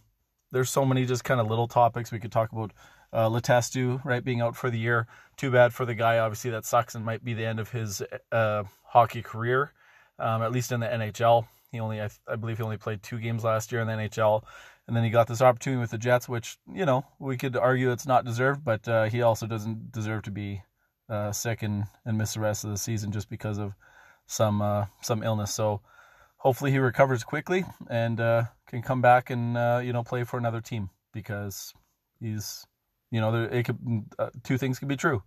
there's 0.51 0.71
so 0.71 0.85
many 0.85 1.05
just 1.05 1.25
kind 1.25 1.41
of 1.41 1.49
little 1.49 1.69
topics 1.69 2.13
we 2.13 2.19
could 2.19 2.33
talk 2.33 2.53
about 2.53 2.73
uh, 3.13 3.29
Letestu, 3.29 4.05
right, 4.05 4.25
being 4.25 4.41
out 4.41 4.57
for 4.57 4.71
the 4.71 4.79
year. 4.79 5.07
Too 5.37 5.51
bad 5.51 5.73
for 5.73 5.85
the 5.85 5.95
guy. 5.95 6.19
Obviously, 6.19 6.51
that 6.51 6.65
sucks 6.65 6.95
and 6.95 7.05
might 7.05 7.25
be 7.25 7.35
the 7.35 7.45
end 7.45 7.61
of 7.61 7.71
his 7.71 8.03
uh, 8.33 8.65
hockey 8.85 9.23
career, 9.23 9.73
um, 10.18 10.42
at 10.42 10.52
least 10.52 10.73
in 10.73 10.80
the 10.80 10.87
NHL. 10.87 11.47
He 11.73 11.80
only, 11.80 12.00
I, 12.00 12.09
I, 12.28 12.37
believe, 12.37 12.59
he 12.59 12.62
only 12.62 12.76
played 12.76 13.02
two 13.02 13.18
games 13.18 13.42
last 13.42 13.73
year 13.73 13.80
in 13.80 13.88
the 13.88 13.94
NHL, 13.94 14.42
and 14.87 14.97
then 14.97 15.02
he 15.02 15.11
got 15.11 15.26
this 15.26 15.42
opportunity 15.42 15.80
with 15.80 15.90
the 15.90 15.99
Jets, 15.99 16.28
which 16.28 16.59
you 16.73 16.87
know 16.87 17.04
we 17.18 17.37
could 17.37 17.56
argue 17.56 17.90
it's 17.90 18.06
not 18.06 18.25
deserved, 18.25 18.64
but 18.64 18.87
uh, 18.88 19.04
he 19.04 19.23
also 19.23 19.47
doesn't 19.47 19.90
deserve 19.92 20.23
to 20.23 20.30
be 20.30 20.62
uh, 21.09 21.33
sick 21.33 21.62
and, 21.62 21.85
and 22.04 22.16
miss 22.16 22.35
the 22.35 22.40
rest 22.40 22.64
of 22.64 22.71
the 22.71 22.78
season 22.78 23.11
just 23.12 23.28
because 23.28 23.59
of 23.59 23.75
some 24.26 24.62
uh, 24.62 24.87
some 25.02 25.23
illness. 25.23 25.52
So 25.52 25.80
hopefully 26.37 26.71
he 26.71 26.78
recovers 26.78 27.25
quickly 27.25 27.64
and 27.90 28.21
uh, 28.21 28.44
can 28.68 28.83
come 28.83 29.00
back 29.02 29.30
and 29.30 29.54
you 29.85 29.92
know 29.92 30.04
play 30.04 30.25
for 30.25 30.38
another 30.38 30.61
team 30.61 30.90
because 31.12 31.75
he's 32.21 32.66
you 33.14 33.21
know, 33.21 33.30
there, 33.30 33.44
it 33.44 33.64
could 33.64 33.78
uh, 34.18 34.30
two 34.42 34.59
things 34.59 34.80
could 34.80 34.88
be 34.88 34.97
true. 34.97 35.23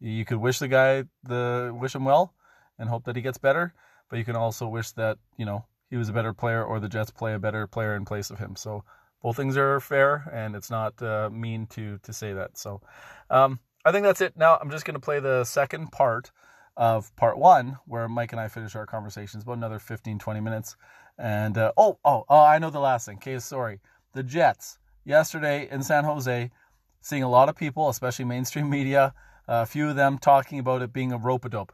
You 0.00 0.26
could 0.26 0.36
wish 0.36 0.58
the 0.58 0.68
guy 0.68 1.04
the 1.22 1.74
wish 1.74 1.94
him 1.94 2.04
well 2.04 2.34
and 2.78 2.90
hope 2.90 3.04
that 3.04 3.16
he 3.16 3.22
gets 3.22 3.38
better, 3.38 3.72
but 4.12 4.18
you 4.18 4.26
can 4.26 4.36
also 4.36 4.68
wish 4.68 4.92
that 4.92 5.16
you 5.38 5.46
know 5.46 5.64
he 5.88 5.96
was 5.96 6.10
a 6.10 6.12
better 6.12 6.34
player 6.34 6.62
or 6.62 6.78
the 6.78 6.88
Jets 6.88 7.10
play 7.10 7.32
a 7.32 7.38
better 7.38 7.66
player 7.66 7.96
in 7.96 8.04
place 8.04 8.30
of 8.30 8.38
him. 8.38 8.56
So 8.56 8.84
both 9.22 9.36
things 9.36 9.56
are 9.56 9.80
fair, 9.80 10.30
and 10.30 10.54
it's 10.54 10.70
not 10.70 11.00
uh, 11.02 11.30
mean 11.32 11.66
to 11.68 11.98
to 12.02 12.12
say 12.12 12.34
that. 12.34 12.58
So, 12.58 12.82
um, 13.30 13.58
I 13.86 13.90
think 13.90 14.04
that's 14.04 14.20
it. 14.20 14.36
Now 14.36 14.58
I'm 14.60 14.70
just 14.70 14.84
going 14.84 14.96
to 14.96 15.00
play 15.00 15.18
the 15.18 15.44
second 15.44 15.92
part 15.92 16.30
of 16.76 17.16
part 17.16 17.38
one, 17.38 17.78
where 17.86 18.06
Mike 18.06 18.32
and 18.32 18.40
I 18.40 18.48
finish 18.48 18.76
our 18.76 18.84
conversations, 18.84 19.44
about 19.44 19.56
another 19.56 19.78
15, 19.78 20.18
20 20.18 20.40
minutes. 20.40 20.76
And 21.16 21.56
uh, 21.56 21.72
oh, 21.78 21.98
oh, 22.04 22.26
oh, 22.28 22.40
I 22.40 22.58
know 22.58 22.68
the 22.68 22.80
last 22.80 23.06
thing. 23.06 23.16
Case 23.16 23.46
sorry, 23.46 23.80
the 24.12 24.22
Jets 24.22 24.78
yesterday 25.06 25.70
in 25.70 25.82
San 25.82 26.04
Jose, 26.04 26.50
seeing 27.00 27.22
a 27.22 27.30
lot 27.30 27.48
of 27.48 27.56
people, 27.56 27.88
especially 27.88 28.26
mainstream 28.26 28.68
media, 28.68 29.14
a 29.48 29.64
few 29.64 29.88
of 29.88 29.96
them 29.96 30.18
talking 30.18 30.58
about 30.58 30.82
it 30.82 30.92
being 30.92 31.12
a 31.12 31.18
rope 31.18 31.46
a 31.46 31.48
dope. 31.48 31.72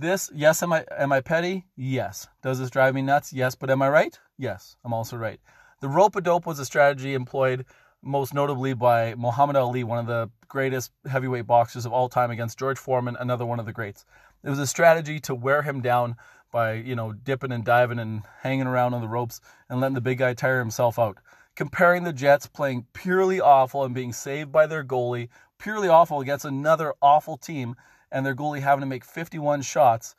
This, 0.00 0.30
yes, 0.34 0.62
am 0.62 0.72
I 0.72 0.86
am 0.96 1.12
I 1.12 1.20
petty? 1.20 1.66
Yes. 1.76 2.26
Does 2.42 2.58
this 2.58 2.70
drive 2.70 2.94
me 2.94 3.02
nuts? 3.02 3.34
Yes. 3.34 3.54
But 3.54 3.68
am 3.68 3.82
I 3.82 3.90
right? 3.90 4.18
Yes, 4.38 4.76
I'm 4.82 4.94
also 4.94 5.18
right. 5.18 5.38
The 5.82 5.88
rope 5.88 6.16
a 6.16 6.22
dope 6.22 6.46
was 6.46 6.58
a 6.58 6.64
strategy 6.64 7.12
employed 7.12 7.66
most 8.02 8.32
notably 8.32 8.72
by 8.72 9.14
Muhammad 9.14 9.56
Ali, 9.56 9.84
one 9.84 9.98
of 9.98 10.06
the 10.06 10.30
greatest 10.48 10.92
heavyweight 11.06 11.46
boxers 11.46 11.84
of 11.84 11.92
all 11.92 12.08
time, 12.08 12.30
against 12.30 12.58
George 12.58 12.78
Foreman, 12.78 13.14
another 13.20 13.44
one 13.44 13.60
of 13.60 13.66
the 13.66 13.74
greats. 13.74 14.06
It 14.42 14.48
was 14.48 14.58
a 14.58 14.66
strategy 14.66 15.20
to 15.20 15.34
wear 15.34 15.60
him 15.60 15.82
down 15.82 16.16
by, 16.50 16.72
you 16.72 16.96
know, 16.96 17.12
dipping 17.12 17.52
and 17.52 17.62
diving 17.62 17.98
and 17.98 18.22
hanging 18.40 18.66
around 18.66 18.94
on 18.94 19.02
the 19.02 19.08
ropes 19.08 19.42
and 19.68 19.80
letting 19.80 19.94
the 19.94 20.00
big 20.00 20.16
guy 20.16 20.32
tire 20.32 20.60
himself 20.60 20.98
out. 20.98 21.18
Comparing 21.56 22.04
the 22.04 22.12
Jets 22.14 22.46
playing 22.46 22.86
purely 22.94 23.38
awful 23.38 23.84
and 23.84 23.94
being 23.94 24.14
saved 24.14 24.50
by 24.50 24.66
their 24.66 24.82
goalie, 24.82 25.28
purely 25.58 25.88
awful 25.88 26.22
against 26.22 26.46
another 26.46 26.94
awful 27.02 27.36
team, 27.36 27.76
and 28.10 28.24
their 28.24 28.34
goalie 28.34 28.60
having 28.60 28.80
to 28.80 28.86
make 28.86 29.04
51 29.04 29.62
shots 29.62 30.14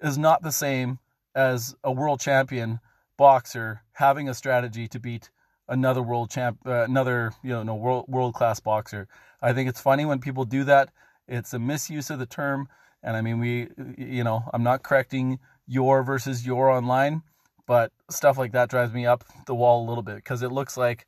is 0.00 0.18
not 0.18 0.42
the 0.42 0.52
same 0.52 0.98
as 1.34 1.74
a 1.84 1.92
world 1.92 2.20
champion 2.20 2.80
boxer 3.16 3.82
having 3.92 4.28
a 4.28 4.34
strategy 4.34 4.88
to 4.88 4.98
beat 4.98 5.30
another 5.68 6.02
world 6.02 6.30
champ, 6.30 6.58
uh, 6.66 6.84
another 6.84 7.32
you 7.42 7.50
know, 7.50 7.62
no 7.62 7.74
world 7.74 8.06
world 8.08 8.34
class 8.34 8.60
boxer. 8.60 9.08
I 9.40 9.52
think 9.52 9.68
it's 9.68 9.80
funny 9.80 10.04
when 10.04 10.18
people 10.18 10.44
do 10.44 10.64
that. 10.64 10.90
It's 11.28 11.54
a 11.54 11.58
misuse 11.58 12.10
of 12.10 12.18
the 12.18 12.26
term, 12.26 12.68
and 13.02 13.16
I 13.16 13.20
mean 13.20 13.38
we, 13.38 13.68
you 13.96 14.24
know, 14.24 14.42
I'm 14.52 14.62
not 14.62 14.82
correcting 14.82 15.38
your 15.66 16.02
versus 16.02 16.44
your 16.44 16.70
online, 16.70 17.22
but 17.66 17.92
stuff 18.10 18.36
like 18.36 18.52
that 18.52 18.68
drives 18.68 18.92
me 18.92 19.06
up 19.06 19.24
the 19.46 19.54
wall 19.54 19.86
a 19.86 19.88
little 19.88 20.02
bit 20.02 20.16
because 20.16 20.42
it 20.42 20.50
looks 20.50 20.76
like, 20.76 21.06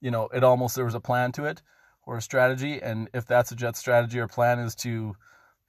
you 0.00 0.10
know, 0.10 0.28
it 0.32 0.44
almost 0.44 0.76
there 0.76 0.84
was 0.84 0.94
a 0.94 1.00
plan 1.00 1.32
to 1.32 1.44
it 1.44 1.62
or 2.04 2.18
a 2.18 2.22
strategy, 2.22 2.80
and 2.80 3.08
if 3.12 3.26
that's 3.26 3.50
a 3.50 3.56
jet 3.56 3.76
strategy 3.76 4.20
or 4.20 4.28
plan 4.28 4.60
is 4.60 4.76
to 4.76 5.16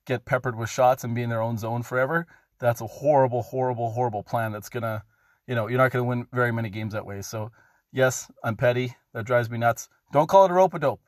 get 0.07 0.25
peppered 0.25 0.55
with 0.55 0.69
shots 0.69 1.03
and 1.03 1.13
be 1.13 1.21
in 1.21 1.29
their 1.29 1.41
own 1.41 1.57
zone 1.57 1.83
forever, 1.83 2.25
that's 2.59 2.81
a 2.81 2.87
horrible, 2.87 3.43
horrible, 3.43 3.91
horrible 3.91 4.23
plan. 4.23 4.51
That's 4.51 4.69
gonna, 4.69 5.03
you 5.45 5.53
know, 5.53 5.67
you're 5.67 5.77
not 5.77 5.91
gonna 5.91 6.05
win 6.05 6.27
very 6.33 6.51
many 6.51 6.69
games 6.69 6.93
that 6.93 7.05
way. 7.05 7.21
So, 7.21 7.51
yes, 7.91 8.31
I'm 8.43 8.55
petty. 8.55 8.95
That 9.13 9.25
drives 9.25 9.49
me 9.51 9.59
nuts. 9.59 9.89
Don't 10.11 10.27
call 10.27 10.45
it 10.45 10.51
a 10.51 10.53
rope 10.55 10.73
a 10.73 10.79
dope. 10.79 11.01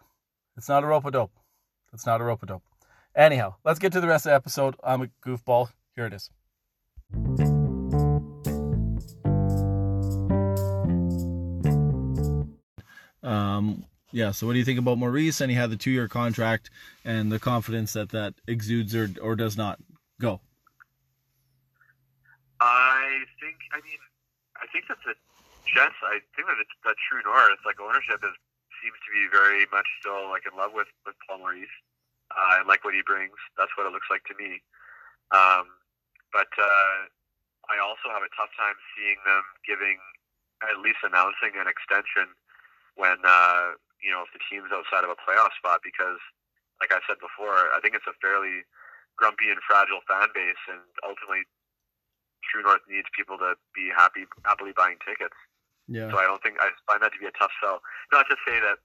It's 0.58 0.70
not 0.70 0.84
a 0.84 0.88
rope 0.88 1.06
a 1.06 1.12
dope. 1.12 1.32
It's 1.94 2.06
not 2.06 2.22
a 2.22 2.24
rope 2.24 2.44
a 2.44 2.46
dope. 2.46 2.64
Anyhow, 3.16 3.56
let's 3.66 3.80
get 3.80 3.92
to 3.94 4.02
the 4.02 4.08
rest 4.08 4.26
of 4.26 4.32
the 4.32 4.36
episode. 4.36 4.76
I'm 4.84 5.02
a 5.02 5.08
goofball. 5.26 5.72
Here 5.96 6.06
it 6.06 6.14
is. 6.14 6.30
Um, 13.24 13.86
yeah. 14.12 14.32
So, 14.32 14.48
what 14.48 14.54
do 14.54 14.60
you 14.60 14.66
think 14.66 14.80
about 14.80 14.98
Maurice? 14.98 15.42
And 15.42 15.52
he 15.52 15.58
had 15.58 15.70
the 15.70 15.78
two-year 15.78 16.08
contract, 16.08 16.70
and 17.06 17.32
the 17.32 17.40
confidence 17.40 17.94
that 17.94 18.10
that 18.10 18.36
exudes 18.48 18.96
or 18.96 19.10
or 19.22 19.36
does 19.36 19.58
not 19.58 19.80
go. 20.20 20.42
I 22.60 23.24
think. 23.40 23.58
I 23.72 23.78
mean, 23.82 24.02
I 24.58 24.68
think 24.72 24.86
that 24.88 24.98
the 25.06 25.14
Jets. 25.74 25.96
I 26.04 26.20
think 26.36 26.48
that 26.48 26.58
that 26.86 26.96
true 27.10 27.22
north. 27.26 27.60
Like 27.66 27.80
ownership 27.80 28.20
is 28.24 28.36
seems 28.84 28.96
to 29.04 29.12
be 29.12 29.28
very 29.32 29.68
much 29.72 29.88
still 30.00 30.30
like 30.30 30.44
in 30.50 30.58
love 30.58 30.72
with 30.74 30.88
with 31.06 31.16
Paul 31.28 31.40
Maurice. 31.40 31.70
Uh, 32.30 32.62
and 32.62 32.68
like 32.70 32.86
what 32.86 32.94
he 32.94 33.02
brings. 33.02 33.34
That's 33.58 33.74
what 33.74 33.90
it 33.90 33.94
looks 33.94 34.06
like 34.14 34.22
to 34.30 34.38
me. 34.38 34.62
Um, 35.34 35.66
but 36.30 36.50
uh, 36.62 37.10
I 37.70 37.82
also 37.82 38.14
have 38.14 38.22
a 38.22 38.30
tough 38.38 38.54
time 38.54 38.78
seeing 38.94 39.18
them 39.26 39.42
giving, 39.66 39.98
at 40.62 40.78
least 40.78 41.02
announcing 41.02 41.58
an 41.58 41.66
extension 41.66 42.30
when 42.94 43.18
uh, 43.26 43.82
you 44.00 44.12
know 44.12 44.24
if 44.24 44.32
the 44.32 44.42
team's 44.48 44.72
outside 44.72 45.04
of 45.04 45.12
a 45.12 45.20
playoff 45.20 45.54
spot 45.60 45.84
because, 45.84 46.20
like 46.80 46.92
I 46.92 47.04
said 47.06 47.20
before, 47.20 47.72
I 47.72 47.80
think 47.84 47.96
it's 47.96 48.08
a 48.08 48.16
fairly 48.20 48.64
grumpy 49.20 49.52
and 49.52 49.60
fragile 49.68 50.04
fan 50.08 50.32
base, 50.32 50.64
and 50.72 50.84
ultimately, 51.04 51.44
True 52.48 52.64
North 52.64 52.84
needs 52.88 53.12
people 53.12 53.36
to 53.44 53.60
be 53.76 53.92
happy, 53.92 54.24
happily 54.48 54.72
buying 54.72 54.98
tickets. 55.04 55.36
Yeah. 55.90 56.08
So 56.14 56.22
I 56.22 56.30
don't 56.30 56.40
think 56.46 56.62
I 56.62 56.72
find 56.86 57.02
that 57.02 57.12
to 57.18 57.20
be 57.20 57.28
a 57.28 57.36
tough 57.36 57.52
sell. 57.60 57.82
Not 58.14 58.30
to 58.30 58.38
say 58.46 58.62
that 58.62 58.80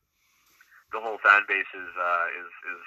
the 0.90 0.98
whole 0.98 1.20
fan 1.20 1.44
base 1.46 1.68
is 1.76 1.92
uh, 1.94 2.26
is 2.34 2.50
is 2.74 2.82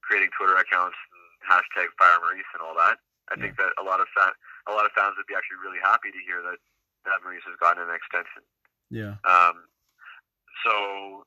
creating 0.00 0.32
Twitter 0.34 0.56
accounts 0.56 0.96
and 0.96 1.24
hashtag 1.44 1.92
Fire 2.00 2.18
Maurice 2.24 2.48
and 2.56 2.64
all 2.64 2.74
that. 2.74 2.98
I 3.30 3.36
yeah. 3.36 3.46
think 3.46 3.60
that 3.60 3.76
a 3.78 3.84
lot 3.84 4.02
of 4.02 4.08
fan, 4.16 4.34
a 4.66 4.74
lot 4.74 4.88
of 4.88 4.92
fans 4.96 5.14
would 5.20 5.28
be 5.28 5.38
actually 5.38 5.62
really 5.62 5.78
happy 5.78 6.10
to 6.10 6.20
hear 6.24 6.42
that 6.42 6.58
that 7.06 7.22
Maurice 7.22 7.44
has 7.46 7.56
gotten 7.60 7.84
an 7.84 7.94
extension. 7.94 8.42
Yeah. 8.90 9.20
Um. 9.22 9.70
So, 10.66 11.24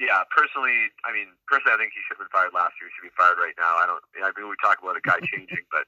yeah, 0.00 0.24
personally, 0.32 0.88
I 1.04 1.12
mean, 1.12 1.36
personally, 1.44 1.76
I 1.76 1.78
think 1.78 1.92
he 1.92 2.00
should 2.08 2.16
have 2.16 2.24
been 2.24 2.32
fired 2.32 2.56
last 2.56 2.80
year. 2.80 2.88
He 2.88 2.92
should 2.96 3.12
be 3.12 3.20
fired 3.20 3.36
right 3.36 3.52
now. 3.60 3.76
I 3.76 3.84
don't. 3.84 4.00
I 4.16 4.32
mean, 4.32 4.48
we 4.48 4.56
talk 4.56 4.80
about 4.80 4.96
a 4.96 5.04
guy 5.04 5.20
changing, 5.28 5.68
but 5.68 5.84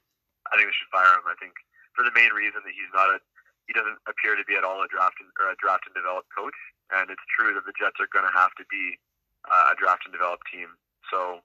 I 0.53 0.61
think 0.61 0.69
we 0.69 0.77
should 0.77 0.93
fire 0.93 1.17
him. 1.17 1.25
I 1.25 1.33
think 1.41 1.57
for 1.97 2.05
the 2.05 2.13
main 2.13 2.29
reason 2.37 2.61
that 2.61 2.77
he's 2.77 2.93
not 2.93 3.09
a, 3.09 3.25
he 3.65 3.73
doesn't 3.73 4.05
appear 4.05 4.37
to 4.37 4.45
be 4.45 4.53
at 4.53 4.69
all 4.69 4.85
a 4.85 4.89
draft 4.93 5.17
and, 5.17 5.33
or 5.41 5.49
a 5.49 5.57
draft 5.57 5.89
and 5.89 5.97
develop 5.97 6.29
coach. 6.29 6.57
And 6.93 7.09
it's 7.09 7.25
true 7.33 7.57
that 7.57 7.65
the 7.65 7.73
Jets 7.73 7.97
are 8.05 8.11
going 8.13 8.29
to 8.29 8.37
have 8.37 8.53
to 8.61 8.69
be 8.69 9.01
uh, 9.49 9.73
a 9.73 9.75
draft 9.81 10.05
and 10.05 10.13
develop 10.13 10.45
team. 10.45 10.77
So, 11.09 11.41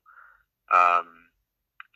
um, 0.67 1.31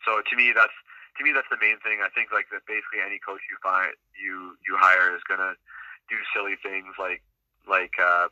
so 0.08 0.24
to 0.24 0.34
me, 0.40 0.56
that's 0.56 0.76
to 1.20 1.28
me, 1.28 1.36
that's 1.36 1.52
the 1.52 1.60
main 1.60 1.84
thing. 1.84 2.00
I 2.00 2.08
think 2.16 2.32
like 2.32 2.48
that 2.56 2.64
basically 2.64 3.04
any 3.04 3.20
coach 3.20 3.44
you 3.52 3.60
find 3.60 3.92
you 4.16 4.56
you 4.64 4.80
hire 4.80 5.12
is 5.12 5.20
gonna 5.28 5.60
do 6.08 6.16
silly 6.32 6.56
things 6.64 6.96
like 6.96 7.20
like 7.68 8.00
uh, 8.00 8.32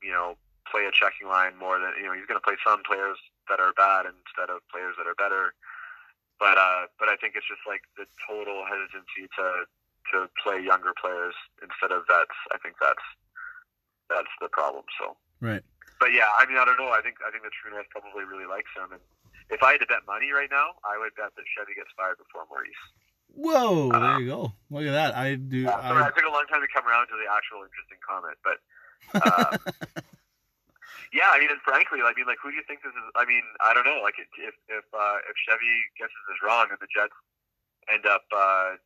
you 0.00 0.16
know 0.16 0.40
play 0.70 0.86
a 0.86 0.92
checking 0.92 1.28
line 1.28 1.56
more 1.56 1.78
than 1.78 1.92
you 1.98 2.06
know 2.06 2.14
he's 2.14 2.26
gonna 2.26 2.44
play 2.44 2.56
some 2.64 2.82
players 2.84 3.18
that 3.48 3.60
are 3.60 3.72
bad 3.72 4.06
instead 4.06 4.52
of 4.52 4.60
players 4.68 4.94
that 5.00 5.08
are 5.08 5.16
better. 5.16 5.54
But 6.38 6.56
uh, 6.56 6.86
but 7.00 7.08
I 7.08 7.16
think 7.16 7.34
it's 7.34 7.48
just 7.48 7.64
like 7.66 7.82
the 7.96 8.06
total 8.28 8.62
hesitancy 8.68 9.26
to 9.40 9.66
to 10.14 10.30
play 10.40 10.60
younger 10.60 10.94
players 10.94 11.34
instead 11.60 11.90
of 11.90 12.06
vets. 12.06 12.36
I 12.54 12.58
think 12.62 12.76
that's 12.80 13.02
that's 14.08 14.32
the 14.40 14.48
problem. 14.48 14.84
So 15.00 15.16
right. 15.40 15.62
But 15.98 16.14
yeah, 16.14 16.30
I 16.38 16.46
mean, 16.46 16.56
I 16.56 16.64
don't 16.64 16.78
know. 16.78 16.94
I 16.94 17.02
think 17.02 17.18
I 17.26 17.30
think 17.34 17.42
the 17.42 17.50
True 17.50 17.74
North 17.74 17.90
probably 17.90 18.22
really 18.22 18.46
likes 18.46 18.70
him, 18.70 18.94
and 18.94 19.02
if 19.50 19.62
I 19.62 19.74
had 19.74 19.82
to 19.82 19.90
bet 19.90 20.06
money 20.06 20.30
right 20.30 20.50
now, 20.50 20.78
I 20.86 20.94
would 20.94 21.14
bet 21.18 21.34
that 21.34 21.46
Chevy 21.56 21.74
gets 21.74 21.90
fired 21.96 22.22
before 22.22 22.46
Maurice. 22.46 22.84
Whoa! 23.34 23.90
Uh, 23.90 23.98
there 23.98 24.20
you 24.20 24.30
go. 24.30 24.52
Look 24.70 24.86
at 24.86 24.94
that. 24.94 25.16
I 25.16 25.34
do. 25.34 25.66
Yeah, 25.68 25.74
I, 25.74 26.06
I, 26.06 26.10
took 26.14 26.24
a 26.24 26.32
long 26.32 26.46
time 26.46 26.62
to 26.62 26.70
come 26.70 26.86
around 26.86 27.08
to 27.08 27.16
the 27.18 27.26
actual 27.26 27.66
interesting 27.66 27.98
comment, 27.98 28.38
but 28.46 28.58
uh, 29.26 29.58
yeah, 31.12 31.30
I 31.32 31.40
mean, 31.40 31.50
and 31.50 31.60
frankly, 31.64 32.00
I 32.04 32.12
mean, 32.16 32.28
like, 32.28 32.38
who 32.42 32.50
do 32.52 32.56
you 32.56 32.66
think 32.66 32.84
this 32.84 32.92
is? 32.92 33.06
I 33.16 33.24
mean, 33.24 33.44
I 33.60 33.72
don't 33.72 33.86
know. 33.88 34.00
Like, 34.02 34.20
if 34.20 34.28
if 34.68 34.86
uh, 34.92 35.18
if 35.28 35.34
Chevy 35.46 35.74
guesses 35.96 36.22
this 36.28 36.40
wrong 36.44 36.68
and 36.68 36.78
the 36.80 36.90
Jets 36.90 37.16
end 37.88 38.04
up 38.04 38.26
uh, 38.34 38.76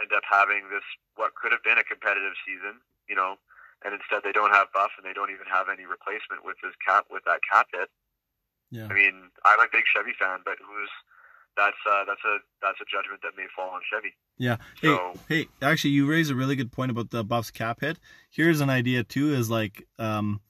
end 0.00 0.10
up 0.10 0.26
having 0.26 0.68
this 0.70 0.84
what 1.14 1.34
could 1.38 1.52
have 1.52 1.62
been 1.62 1.78
a 1.78 1.86
competitive 1.86 2.34
season, 2.42 2.82
you 3.06 3.14
know, 3.14 3.38
and 3.86 3.94
instead 3.94 4.26
they 4.26 4.34
don't 4.34 4.52
have 4.52 4.68
Buff 4.74 4.94
and 4.98 5.06
they 5.06 5.14
don't 5.14 5.30
even 5.30 5.46
have 5.46 5.70
any 5.70 5.86
replacement 5.86 6.42
with 6.42 6.58
this 6.62 6.74
cap 6.82 7.06
with 7.10 7.22
that 7.24 7.40
cap 7.46 7.70
hit 7.70 7.88
yeah. 8.70 8.88
I 8.90 8.94
mean, 8.94 9.30
I'm 9.44 9.60
a 9.60 9.66
big 9.70 9.84
Chevy 9.94 10.12
fan, 10.18 10.40
but 10.44 10.56
who's 10.58 10.90
that's 11.56 11.76
uh, 11.88 12.04
that's 12.06 12.20
a 12.24 12.38
that's 12.60 12.78
a 12.80 12.84
judgment 12.84 13.22
that 13.22 13.32
may 13.36 13.46
fall 13.54 13.70
on 13.70 13.80
Chevy. 13.90 14.14
Yeah. 14.38 14.56
Hey, 14.80 14.88
so, 14.88 15.14
hey, 15.28 15.46
actually, 15.62 15.90
you 15.90 16.06
raise 16.06 16.30
a 16.30 16.34
really 16.34 16.56
good 16.56 16.72
point 16.72 16.90
about 16.90 17.10
the 17.10 17.24
Buffs 17.24 17.50
cap 17.50 17.80
hit. 17.80 17.98
Here's 18.30 18.60
an 18.60 18.70
idea 18.70 19.04
too: 19.04 19.32
is 19.32 19.48
like 19.48 19.86
um, 19.98 20.40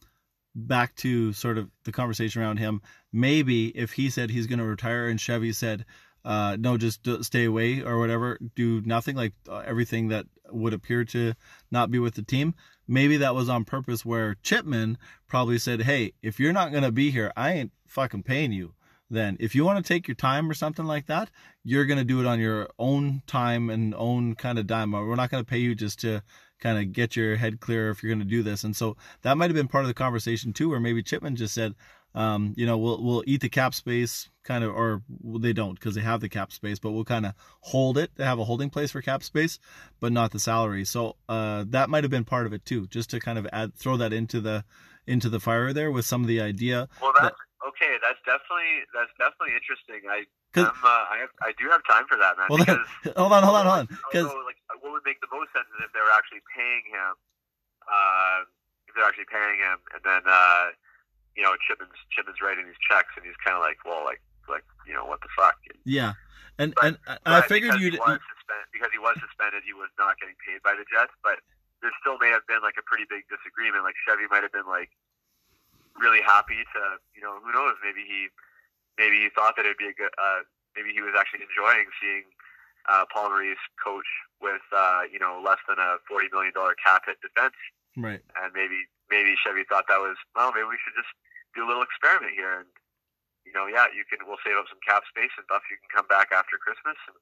back 0.57 0.95
to 0.97 1.33
sort 1.35 1.59
of 1.59 1.71
the 1.85 1.93
conversation 1.93 2.43
around 2.43 2.57
him. 2.57 2.81
Maybe 3.13 3.69
if 3.69 3.93
he 3.93 4.11
said 4.11 4.31
he's 4.31 4.47
going 4.47 4.59
to 4.59 4.65
retire 4.65 5.07
and 5.09 5.21
Chevy 5.21 5.53
said, 5.53 5.85
uh, 6.25 6.57
"No, 6.59 6.77
just 6.77 7.07
stay 7.23 7.45
away" 7.45 7.83
or 7.83 7.99
whatever, 7.99 8.39
do 8.57 8.81
nothing, 8.81 9.15
like 9.15 9.35
uh, 9.49 9.63
everything 9.65 10.09
that 10.09 10.27
would 10.51 10.73
appear 10.73 11.05
to 11.05 11.35
not 11.71 11.91
be 11.91 11.99
with 11.99 12.15
the 12.15 12.23
team. 12.23 12.55
Maybe 12.89 13.17
that 13.19 13.35
was 13.35 13.49
on 13.49 13.65
purpose, 13.65 14.05
where 14.05 14.37
Chipman 14.43 14.99
probably 15.29 15.59
said, 15.59 15.83
"Hey, 15.83 16.15
if 16.23 16.41
you're 16.41 16.53
not 16.53 16.73
going 16.73 16.85
to 16.85 16.93
be 16.93 17.11
here, 17.11 17.33
I 17.37 17.53
ain't 17.53 17.73
fucking 17.87 18.25
paying 18.25 18.53
you." 18.53 18.75
Then, 19.09 19.37
if 19.39 19.55
you 19.55 19.65
want 19.65 19.85
to 19.85 19.89
take 19.89 20.09
your 20.09 20.17
time 20.17 20.51
or 20.51 20.55
something 20.55 20.85
like 20.85 21.07
that, 21.07 21.31
you're 21.63 21.85
going 21.85 21.99
to 21.99 22.05
do 22.05 22.19
it 22.19 22.27
on 22.27 22.41
your 22.41 22.69
own 22.77 23.23
time 23.29 23.71
and 23.71 23.95
own 23.95 24.35
kind 24.35 24.59
of 24.59 24.67
dime. 24.67 24.91
We're 24.91 25.15
not 25.15 25.31
going 25.31 25.45
to 25.45 25.49
pay 25.49 25.59
you 25.59 25.77
just 25.77 26.01
to 26.01 26.25
kind 26.61 26.79
of 26.79 26.93
get 26.93 27.17
your 27.17 27.37
head 27.37 27.61
clear 27.61 27.91
if 27.91 28.03
you're 28.03 28.11
going 28.11 28.19
to 28.19 28.25
do 28.25 28.43
this. 28.43 28.65
And 28.65 28.75
so 28.75 28.97
that 29.23 29.37
might 29.37 29.51
have 29.51 29.57
been 29.57 29.69
part 29.69 29.85
of 29.85 29.89
the 29.89 29.95
conversation 29.95 30.53
too, 30.53 30.69
where 30.71 30.81
maybe 30.81 31.03
Chipman 31.03 31.37
just 31.37 31.55
said, 31.55 31.75
um, 32.15 32.55
you 32.57 32.65
know, 32.65 32.79
we'll 32.79 33.03
we'll 33.03 33.23
eat 33.27 33.43
the 33.43 33.51
cap 33.51 33.75
space 33.75 34.31
kind 34.43 34.65
of, 34.65 34.75
or 34.75 35.03
they 35.23 35.53
don't 35.53 35.75
because 35.75 35.95
they 35.95 36.01
have 36.01 36.21
the 36.21 36.31
cap 36.31 36.51
space, 36.51 36.79
but 36.79 36.93
we'll 36.93 37.05
kind 37.05 37.27
of 37.27 37.35
hold 37.61 37.99
it. 37.99 38.11
They 38.17 38.25
have 38.25 38.39
a 38.39 38.45
holding 38.45 38.71
place 38.71 38.91
for 38.91 39.03
cap 39.03 39.23
space, 39.23 39.59
but 40.01 40.13
not 40.13 40.31
the 40.31 40.39
salary. 40.39 40.87
So 40.87 41.17
uh, 41.29 41.67
that 41.69 41.91
might 41.91 42.05
have 42.05 42.11
been 42.11 42.25
part 42.25 42.47
of 42.47 42.55
it 42.55 42.65
too, 42.65 42.87
just 42.87 43.11
to 43.11 43.21
kind 43.21 43.39
of 43.39 43.47
add 43.53 43.75
throw 43.75 43.99
that 43.99 44.15
into 44.15 44.41
the 44.41 44.65
into 45.07 45.29
the 45.29 45.41
fire 45.41 45.75
there 45.75 45.91
with 45.91 46.07
some 46.07 46.23
of 46.23 46.27
the 46.27 46.41
idea. 46.41 46.89
Well, 47.03 47.13
that's 47.21 47.37
okay. 47.69 47.97
That's 48.01 48.19
definitely 48.25 48.81
that's 48.95 49.13
definitely 49.19 49.53
interesting. 49.55 50.09
I 50.09 50.25
I'm, 50.57 50.73
uh, 50.73 50.89
I 50.89 51.17
have, 51.21 51.33
I 51.43 51.53
do 51.61 51.69
have 51.69 51.83
time 51.85 52.05
for 52.09 52.17
that, 52.17 52.39
man. 52.39 52.47
Well, 52.49 52.59
because 52.65 52.81
hold 53.17 53.33
on, 53.33 53.43
hold 53.43 53.57
on, 53.57 53.67
hold 53.67 53.79
on. 53.79 53.89
Because 54.11 54.27
like, 54.47 54.57
what 54.81 54.93
would 54.93 55.05
make 55.05 55.21
the 55.21 55.29
most 55.33 55.53
sense 55.53 55.69
is 55.77 55.85
if 55.85 55.93
they 55.93 55.96
were 56.07 56.15
actually 56.15 56.47
paying 56.55 56.87
him. 56.87 57.19
Uh, 57.91 58.47
if 58.87 58.95
they're 58.95 59.07
actually 59.07 59.27
paying 59.27 59.59
him, 59.59 59.83
and 59.91 60.03
then 60.07 60.23
uh, 60.27 60.71
you 61.35 61.43
know 61.43 61.59
Chipman's 61.67 61.99
Chipman's 62.15 62.39
writing 62.39 62.67
these 62.71 62.79
checks, 62.79 63.11
and 63.19 63.27
he's 63.27 63.39
kind 63.43 63.59
of 63.59 63.63
like, 63.67 63.83
well, 63.83 64.07
like 64.07 64.23
like 64.47 64.63
you 64.87 64.95
know 64.95 65.03
what 65.07 65.19
the 65.27 65.31
fuck. 65.35 65.59
Yeah, 65.83 66.15
and 66.63 66.71
But- 66.79 66.85
and 66.87 67.19
I 67.27 67.43
But 67.43 67.51
figured 67.51 67.83
you'd. 67.83 67.99
he 67.99 68.03
was 68.03 68.23
suspended 68.31 68.71
because 68.71 68.91
he 68.95 69.03
was 69.03 69.19
suspended, 69.19 69.67
he 69.67 69.75
was 69.75 69.91
not 69.99 70.15
getting 70.23 70.39
paid 70.47 70.63
by 70.63 70.79
the 70.79 70.87
Jets. 70.87 71.11
But 71.27 71.43
there 71.83 71.91
still 72.03 72.19
may 72.23 72.31
have 72.31 72.47
been 72.47 72.63
like 72.63 72.79
a 72.79 72.87
pretty 72.87 73.07
big 73.11 73.27
disagreement. 73.27 73.83
Like 73.83 73.99
Chevy 74.07 74.31
might 74.31 74.43
have 74.47 74.55
been 74.55 74.67
like 74.71 74.91
really 75.99 76.23
happy 76.23 76.63
to, 76.75 76.83
you 77.15 77.23
know, 77.23 77.39
who 77.43 77.51
knows? 77.55 77.75
Maybe 77.83 78.03
he 78.07 78.31
maybe 78.99 79.19
he 79.23 79.29
thought 79.35 79.55
that 79.59 79.67
it'd 79.67 79.79
be 79.79 79.91
a 79.91 79.97
good. 79.97 80.11
Uh, 80.19 80.43
maybe 80.75 80.91
he 80.95 81.03
was 81.03 81.15
actually 81.19 81.43
enjoying 81.47 81.87
seeing 82.03 82.27
uh, 82.89 83.05
Paul 83.13 83.31
Maurice 83.31 83.63
coach 83.83 84.07
with 84.41 84.63
uh, 84.75 85.03
you 85.11 85.19
know 85.19 85.41
less 85.45 85.59
than 85.69 85.79
a 85.79 85.97
forty 86.09 86.29
million 86.33 86.53
dollar 86.55 86.75
cap 86.79 87.03
hit 87.07 87.19
defense, 87.21 87.55
Right. 87.97 88.21
and 88.43 88.53
maybe 88.55 88.87
maybe 89.11 89.35
Chevy 89.43 89.65
thought 89.69 89.87
that 89.89 89.99
was 90.01 90.17
well, 90.35 90.53
maybe 90.55 90.69
we 90.71 90.79
should 90.83 90.95
just 90.97 91.11
do 91.55 91.65
a 91.65 91.69
little 91.69 91.83
experiment 91.83 92.33
here 92.35 92.61
and. 92.65 92.69
You 93.47 93.55
know, 93.55 93.71
yeah, 93.71 93.87
you 93.95 94.03
can. 94.11 94.19
We'll 94.27 94.43
save 94.43 94.59
up 94.59 94.67
some 94.67 94.83
cap 94.83 95.07
space, 95.07 95.31
and 95.39 95.47
Buff, 95.47 95.63
you 95.71 95.79
can 95.79 95.87
come 95.95 96.11
back 96.11 96.35
after 96.35 96.59
Christmas, 96.59 96.99
and 97.07 97.15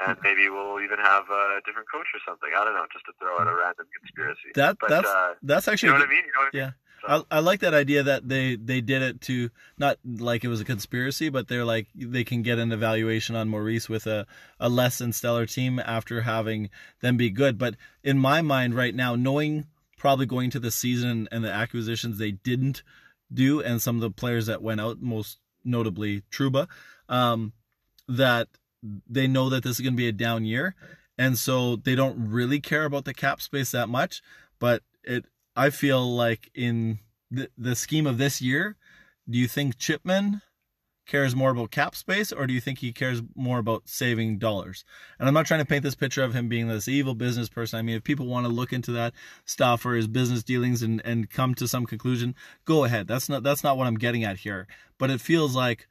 and 0.00 0.16
maybe 0.24 0.48
we'll 0.48 0.80
even 0.80 0.96
have 0.96 1.28
a 1.28 1.60
different 1.68 1.92
coach 1.92 2.08
or 2.16 2.24
something. 2.24 2.48
I 2.56 2.64
don't 2.64 2.72
know, 2.72 2.88
just 2.88 3.04
to 3.04 3.12
throw 3.20 3.36
out 3.36 3.44
a 3.44 3.52
random 3.52 3.84
conspiracy. 4.00 4.56
That 4.56 4.80
but 4.80 4.88
that's 4.88 5.04
uh, 5.04 5.36
that's 5.44 5.66
you 5.68 5.72
actually. 5.76 5.88
know 5.92 5.96
a 5.96 5.98
what 6.00 6.08
I 6.08 6.16
mean? 6.16 6.24
You 6.24 6.32
know 6.32 6.40
what 6.40 6.54
I 6.56 6.56
mean? 6.56 6.74
I, 7.06 7.22
I 7.30 7.38
like 7.40 7.60
that 7.60 7.74
idea 7.74 8.02
that 8.02 8.28
they 8.28 8.56
they 8.56 8.80
did 8.80 9.02
it 9.02 9.20
to 9.22 9.50
not 9.78 9.98
like 10.04 10.44
it 10.44 10.48
was 10.48 10.60
a 10.60 10.64
conspiracy, 10.64 11.28
but 11.28 11.48
they're 11.48 11.64
like 11.64 11.88
they 11.94 12.24
can 12.24 12.42
get 12.42 12.58
an 12.58 12.72
evaluation 12.72 13.36
on 13.36 13.48
Maurice 13.48 13.88
with 13.88 14.06
a 14.06 14.26
a 14.58 14.68
less 14.68 14.98
than 14.98 15.12
stellar 15.12 15.46
team 15.46 15.78
after 15.78 16.22
having 16.22 16.70
them 17.00 17.16
be 17.16 17.30
good. 17.30 17.58
But 17.58 17.76
in 18.02 18.18
my 18.18 18.42
mind 18.42 18.74
right 18.74 18.94
now, 18.94 19.14
knowing 19.14 19.66
probably 19.96 20.26
going 20.26 20.50
to 20.50 20.60
the 20.60 20.70
season 20.70 21.28
and 21.30 21.44
the 21.44 21.52
acquisitions 21.52 22.18
they 22.18 22.32
didn't 22.32 22.82
do, 23.32 23.60
and 23.60 23.80
some 23.80 23.96
of 23.96 24.02
the 24.02 24.10
players 24.10 24.46
that 24.46 24.62
went 24.62 24.80
out, 24.80 25.00
most 25.00 25.38
notably 25.64 26.22
Trouba, 26.30 26.68
um, 27.08 27.52
that 28.08 28.48
they 29.08 29.26
know 29.26 29.48
that 29.48 29.62
this 29.62 29.76
is 29.76 29.80
going 29.80 29.94
to 29.94 29.96
be 29.96 30.08
a 30.08 30.12
down 30.12 30.44
year, 30.44 30.74
and 31.18 31.38
so 31.38 31.76
they 31.76 31.94
don't 31.94 32.30
really 32.30 32.60
care 32.60 32.84
about 32.84 33.04
the 33.04 33.14
cap 33.14 33.40
space 33.40 33.70
that 33.72 33.88
much. 33.88 34.22
But 34.58 34.82
it, 35.02 35.24
I 35.56 35.70
feel 35.70 36.14
like 36.14 36.50
in 36.54 36.98
the, 37.30 37.48
the 37.56 37.74
scheme 37.74 38.06
of 38.06 38.18
this 38.18 38.42
year, 38.42 38.76
do 39.28 39.38
you 39.38 39.48
think 39.48 39.78
Chipman 39.78 40.42
cares 41.06 41.36
more 41.36 41.50
about 41.50 41.70
cap 41.70 41.94
space, 41.94 42.32
or 42.32 42.46
do 42.46 42.52
you 42.52 42.60
think 42.60 42.80
he 42.80 42.92
cares 42.92 43.22
more 43.34 43.58
about 43.58 43.88
saving 43.88 44.38
dollars? 44.38 44.84
And 45.18 45.28
I'm 45.28 45.34
not 45.34 45.46
trying 45.46 45.60
to 45.60 45.66
paint 45.66 45.82
this 45.82 45.94
picture 45.94 46.22
of 46.22 46.34
him 46.34 46.48
being 46.48 46.68
this 46.68 46.88
evil 46.88 47.14
business 47.14 47.48
person. 47.48 47.78
I 47.78 47.82
mean, 47.82 47.96
if 47.96 48.04
people 48.04 48.26
want 48.26 48.44
to 48.46 48.52
look 48.52 48.72
into 48.72 48.92
that 48.92 49.14
stuff 49.44 49.86
or 49.86 49.94
his 49.94 50.08
business 50.08 50.42
dealings 50.42 50.82
and, 50.82 51.00
and 51.04 51.30
come 51.30 51.54
to 51.54 51.68
some 51.68 51.86
conclusion, 51.86 52.34
go 52.64 52.84
ahead. 52.84 53.06
That's 53.06 53.28
not 53.28 53.42
that's 53.42 53.64
not 53.64 53.78
what 53.78 53.86
I'm 53.86 53.98
getting 53.98 54.24
at 54.24 54.38
here. 54.38 54.66
But 54.98 55.10
it 55.10 55.20
feels 55.20 55.54
like 55.54 55.88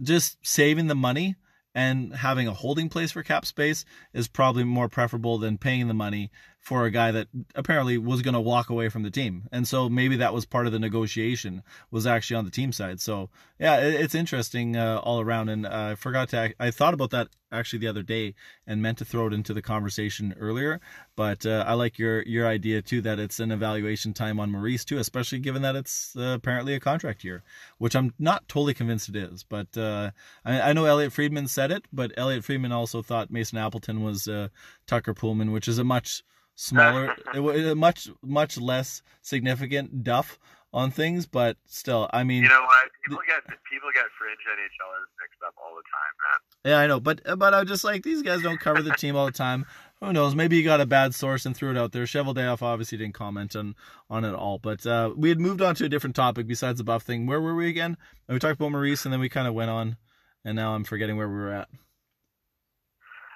just 0.00 0.38
saving 0.46 0.86
the 0.86 0.94
money 0.94 1.36
and 1.74 2.14
having 2.14 2.48
a 2.48 2.54
holding 2.54 2.88
place 2.88 3.12
for 3.12 3.22
cap 3.22 3.44
space 3.44 3.84
is 4.14 4.28
probably 4.28 4.64
more 4.64 4.88
preferable 4.88 5.36
than 5.36 5.58
paying 5.58 5.88
the 5.88 5.94
money 5.94 6.30
for 6.66 6.84
a 6.84 6.90
guy 6.90 7.12
that 7.12 7.28
apparently 7.54 7.96
was 7.96 8.22
going 8.22 8.34
to 8.34 8.40
walk 8.40 8.70
away 8.70 8.88
from 8.88 9.04
the 9.04 9.10
team. 9.10 9.44
And 9.52 9.68
so 9.68 9.88
maybe 9.88 10.16
that 10.16 10.34
was 10.34 10.44
part 10.44 10.66
of 10.66 10.72
the 10.72 10.80
negotiation 10.80 11.62
was 11.92 12.08
actually 12.08 12.38
on 12.38 12.44
the 12.44 12.50
team 12.50 12.72
side. 12.72 13.00
So 13.00 13.30
yeah, 13.60 13.76
it, 13.76 13.94
it's 14.00 14.16
interesting 14.16 14.76
uh, 14.76 14.98
all 15.04 15.20
around. 15.20 15.48
And 15.48 15.64
uh, 15.64 15.90
I 15.92 15.94
forgot 15.94 16.30
to, 16.30 16.52
I 16.58 16.72
thought 16.72 16.92
about 16.92 17.10
that 17.10 17.28
actually 17.52 17.78
the 17.78 17.86
other 17.86 18.02
day 18.02 18.34
and 18.66 18.82
meant 18.82 18.98
to 18.98 19.04
throw 19.04 19.28
it 19.28 19.32
into 19.32 19.54
the 19.54 19.62
conversation 19.62 20.34
earlier. 20.40 20.80
But 21.14 21.46
uh, 21.46 21.62
I 21.64 21.74
like 21.74 22.00
your, 22.00 22.22
your 22.22 22.48
idea 22.48 22.82
too, 22.82 23.00
that 23.02 23.20
it's 23.20 23.38
an 23.38 23.52
evaluation 23.52 24.12
time 24.12 24.40
on 24.40 24.50
Maurice 24.50 24.84
too, 24.84 24.98
especially 24.98 25.38
given 25.38 25.62
that 25.62 25.76
it's 25.76 26.16
uh, 26.16 26.34
apparently 26.34 26.74
a 26.74 26.80
contract 26.80 27.22
year, 27.22 27.44
which 27.78 27.94
I'm 27.94 28.12
not 28.18 28.48
totally 28.48 28.74
convinced 28.74 29.08
it 29.08 29.14
is. 29.14 29.44
But 29.44 29.78
uh, 29.78 30.10
I, 30.44 30.70
I 30.70 30.72
know 30.72 30.84
Elliotte 30.84 31.12
Friedman 31.12 31.46
said 31.46 31.70
it, 31.70 31.84
but 31.92 32.10
Elliotte 32.16 32.42
Friedman 32.42 32.72
also 32.72 33.02
thought 33.02 33.30
Mason 33.30 33.56
Appleton 33.56 34.02
was 34.02 34.26
uh, 34.26 34.48
Tucker 34.88 35.14
Poolman, 35.14 35.52
which 35.52 35.68
is 35.68 35.78
a 35.78 35.84
much 35.84 36.24
smaller, 36.56 37.14
it 37.34 37.66
a 37.66 37.74
much 37.76 38.10
much 38.22 38.58
less 38.58 39.02
significant 39.22 40.02
duff 40.02 40.38
on 40.72 40.90
things, 40.90 41.26
but 41.26 41.56
still, 41.64 42.10
I 42.12 42.24
mean, 42.24 42.42
you 42.42 42.48
know 42.48 42.60
what? 42.60 42.90
People 43.06 43.22
get 43.26 43.46
people 43.70 43.88
get 43.94 44.04
fringe 44.18 44.38
NHLers 44.46 45.08
mixed 45.20 45.42
up 45.46 45.54
all 45.56 45.74
the 45.76 45.82
time, 45.82 46.14
man. 46.22 46.72
yeah, 46.72 46.78
I 46.78 46.86
know, 46.86 47.00
but 47.00 47.38
but 47.38 47.54
I'm 47.54 47.66
just 47.66 47.84
like 47.84 48.02
these 48.02 48.22
guys 48.22 48.42
don't 48.42 48.60
cover 48.60 48.82
the 48.82 48.92
team 48.92 49.16
all 49.16 49.26
the 49.26 49.32
time. 49.32 49.64
Who 50.02 50.12
knows? 50.12 50.34
Maybe 50.34 50.58
you 50.58 50.64
got 50.64 50.82
a 50.82 50.86
bad 50.86 51.14
source 51.14 51.46
and 51.46 51.56
threw 51.56 51.70
it 51.70 51.78
out 51.78 51.92
there. 51.92 52.06
Shovel 52.06 52.34
Cheveldayoff 52.34 52.60
obviously 52.60 52.98
didn't 52.98 53.14
comment 53.14 53.56
on 53.56 53.74
on 54.10 54.24
it 54.24 54.34
all, 54.34 54.58
but 54.58 54.84
uh, 54.86 55.12
we 55.16 55.30
had 55.30 55.40
moved 55.40 55.62
on 55.62 55.74
to 55.76 55.86
a 55.86 55.88
different 55.88 56.16
topic 56.16 56.46
besides 56.46 56.78
the 56.78 56.84
buff 56.84 57.04
thing. 57.04 57.26
Where 57.26 57.40
were 57.40 57.54
we 57.54 57.68
again? 57.68 57.96
We 58.28 58.38
talked 58.38 58.60
about 58.60 58.72
Maurice, 58.72 59.04
and 59.06 59.12
then 59.12 59.20
we 59.20 59.30
kind 59.30 59.48
of 59.48 59.54
went 59.54 59.70
on, 59.70 59.96
and 60.44 60.56
now 60.56 60.74
I'm 60.74 60.84
forgetting 60.84 61.16
where 61.16 61.28
we 61.28 61.36
were 61.36 61.52
at. 61.52 61.68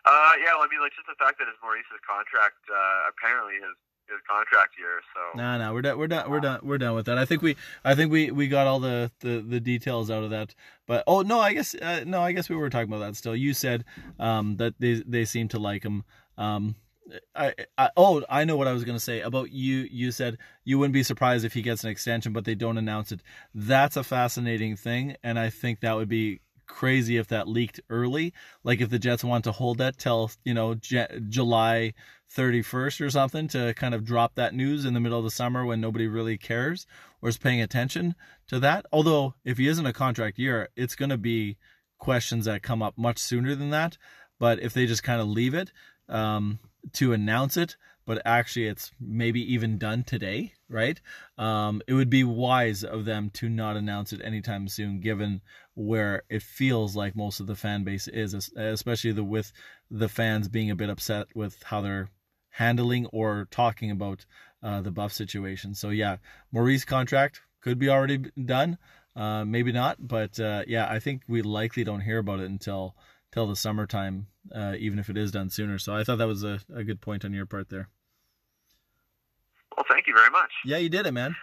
Uh, 0.05 0.33
yeah, 0.41 0.57
well, 0.57 0.65
I 0.65 0.69
mean, 0.71 0.81
like 0.81 0.93
just 0.97 1.07
the 1.07 1.19
fact 1.19 1.39
that 1.39 1.49
it's 1.49 1.61
Maurice's 1.63 2.01
contract, 2.07 2.61
uh, 2.69 3.13
apparently 3.13 3.61
his 3.61 3.77
his 4.11 4.21
contract 4.29 4.75
year. 4.79 5.01
So 5.15 5.39
No, 5.39 5.59
no, 5.59 5.73
we're 5.73 5.83
done. 5.83 5.99
We're 5.99 6.09
done. 6.09 6.31
We're 6.31 6.41
done. 6.41 6.61
We're 6.63 6.79
done 6.79 6.95
with 6.95 7.07
that. 7.07 7.17
I 7.17 7.25
think 7.25 7.43
we, 7.43 7.57
I 7.85 7.95
think 7.95 8.11
we, 8.11 8.31
we 8.31 8.49
got 8.49 8.67
all 8.67 8.81
the, 8.81 9.11
the, 9.21 9.41
the 9.41 9.61
details 9.61 10.11
out 10.11 10.25
of 10.25 10.31
that. 10.31 10.55
But 10.87 11.05
oh 11.07 11.23
no, 11.23 11.41
I 11.41 11.53
guess 11.53 11.75
uh, 11.75 12.05
no, 12.07 12.21
I 12.21 12.33
guess 12.33 12.49
we 12.49 12.57
were 12.57 12.71
talking 12.71 12.93
about 12.93 13.05
that 13.07 13.17
still. 13.17 13.37
You 13.37 13.55
said 13.55 13.85
um, 14.19 14.57
that 14.57 14.75
they 14.79 15.03
they 15.07 15.25
seem 15.25 15.49
to 15.49 15.59
like 15.59 15.85
him. 15.85 16.05
Um, 16.37 16.75
I, 17.35 17.55
I 17.79 17.91
oh 17.97 18.23
I 18.29 18.45
know 18.45 18.57
what 18.57 18.69
I 18.69 18.73
was 18.73 18.85
gonna 18.85 19.01
say 19.01 19.21
about 19.21 19.53
you. 19.53 19.89
You 19.91 20.11
said 20.11 20.39
you 20.65 20.79
wouldn't 20.79 20.95
be 20.95 21.03
surprised 21.03 21.45
if 21.45 21.55
he 21.55 21.63
gets 21.63 21.85
an 21.85 21.91
extension, 21.91 22.33
but 22.33 22.45
they 22.45 22.55
don't 22.55 22.79
announce 22.79 23.13
it. 23.13 23.21
That's 23.55 23.97
a 23.97 24.05
fascinating 24.05 24.77
thing, 24.77 25.17
and 25.23 25.39
I 25.39 25.51
think 25.51 25.81
that 25.81 25.97
would 25.97 26.09
be 26.09 26.41
crazy 26.71 27.17
if 27.17 27.27
that 27.29 27.49
leaked 27.49 27.81
early. 27.91 28.33
Like 28.65 28.81
if 28.81 28.89
the 28.89 28.99
Jets 28.99 29.25
want 29.25 29.45
to 29.45 29.53
hold 29.53 29.79
that 29.79 29.99
till 29.99 30.31
you 30.45 30.55
know 30.55 30.75
J- 30.75 31.21
July 31.29 31.93
31st 32.35 33.01
or 33.01 33.11
something 33.11 33.49
to 33.49 33.75
kind 33.75 33.95
of 33.95 34.05
drop 34.05 34.37
that 34.37 34.55
news 34.55 34.85
in 34.85 34.95
the 34.95 35.01
middle 35.01 35.19
of 35.19 35.25
the 35.25 35.31
summer 35.31 35.65
when 35.67 35.81
nobody 35.81 36.07
really 36.07 36.39
cares 36.39 36.87
or 37.21 37.29
is 37.29 37.39
paying 37.39 37.61
attention 37.61 38.15
to 38.47 38.61
that. 38.61 38.87
Although 38.93 39.35
if 39.45 39.59
he 39.59 39.67
isn't 39.67 39.85
a 39.85 39.93
contract 39.93 40.39
year, 40.39 40.69
it's 40.77 40.95
going 40.95 41.11
to 41.11 41.19
be 41.19 41.59
questions 41.99 42.45
that 42.45 42.63
come 42.63 42.83
up 42.83 42.97
much 42.97 43.19
sooner 43.19 43.55
than 43.55 43.71
that. 43.71 43.99
But 44.39 44.61
if 44.61 44.73
they 44.73 44.87
just 44.87 45.03
kind 45.03 45.21
of 45.21 45.27
leave 45.27 45.55
it 45.55 45.73
um, 46.09 46.61
to 46.95 47.13
announce 47.13 47.57
it, 47.57 47.77
but 48.11 48.23
actually 48.25 48.67
it's 48.67 48.91
maybe 48.99 49.41
even 49.55 49.79
done 49.79 50.03
today, 50.03 50.53
right? 50.69 51.01
Um, 51.39 51.81
it 51.87 51.93
would 51.93 52.11
be 52.11 52.25
wise 52.25 52.83
of 52.83 53.05
them 53.05 53.31
to 53.35 53.49
not 53.49 53.77
announce 53.77 54.13
it 54.13 54.21
anytime 54.25 54.67
soon, 54.67 54.99
given 54.99 55.43
where 55.75 56.25
it 56.29 56.43
feels 56.43 56.97
like 56.97 57.15
most 57.15 57.39
of 57.39 57.47
the 57.47 57.55
fan 57.55 57.85
base 57.85 58.09
is, 58.09 58.51
especially 58.57 59.13
the 59.13 59.23
with 59.23 59.53
the 59.93 60.09
fans 60.09 60.49
being 60.49 60.73
a 60.73 60.75
bit 60.75 60.91
upset 60.91 61.29
with 61.37 61.63
how 61.63 61.83
they're 61.83 62.09
handling 62.49 63.07
or 63.13 63.47
talking 63.53 63.93
about 63.93 64.27
uh, 64.61 64.81
the 64.81 64.91
buff 64.91 65.13
situation. 65.13 65.73
So 65.73 65.91
yeah, 65.91 66.17
Maurice 66.51 66.85
contract 66.85 67.41
could 67.61 67.79
be 67.79 67.91
already 67.91 68.25
done, 68.45 68.77
uh, 69.15 69.45
maybe 69.45 69.71
not, 69.71 70.09
but 70.09 70.41
uh, 70.41 70.65
yeah, 70.67 70.89
I 70.91 70.99
think 70.99 71.23
we 71.29 71.43
likely 71.43 71.85
don't 71.85 72.01
hear 72.01 72.19
about 72.19 72.41
it 72.41 72.51
until 72.51 72.97
till 73.31 73.47
the 73.47 73.55
summertime, 73.55 74.27
uh, 74.53 74.75
even 74.81 74.99
if 74.99 75.09
it 75.09 75.17
is 75.17 75.31
done 75.31 75.49
sooner. 75.49 75.79
So 75.79 75.95
I 75.95 76.03
thought 76.03 76.19
that 76.19 76.27
was 76.27 76.43
a, 76.43 76.59
a 76.75 76.83
good 76.83 77.01
point 77.01 77.25
on 77.25 77.33
your 77.33 77.47
part 77.47 77.69
there. 77.69 77.89
Well, 79.77 79.87
thank 79.89 80.07
you 80.07 80.15
very 80.15 80.31
much. 80.31 80.51
Yeah, 80.65 80.79
you 80.79 80.89
did 80.89 81.07
it, 81.07 81.13
man. 81.13 81.37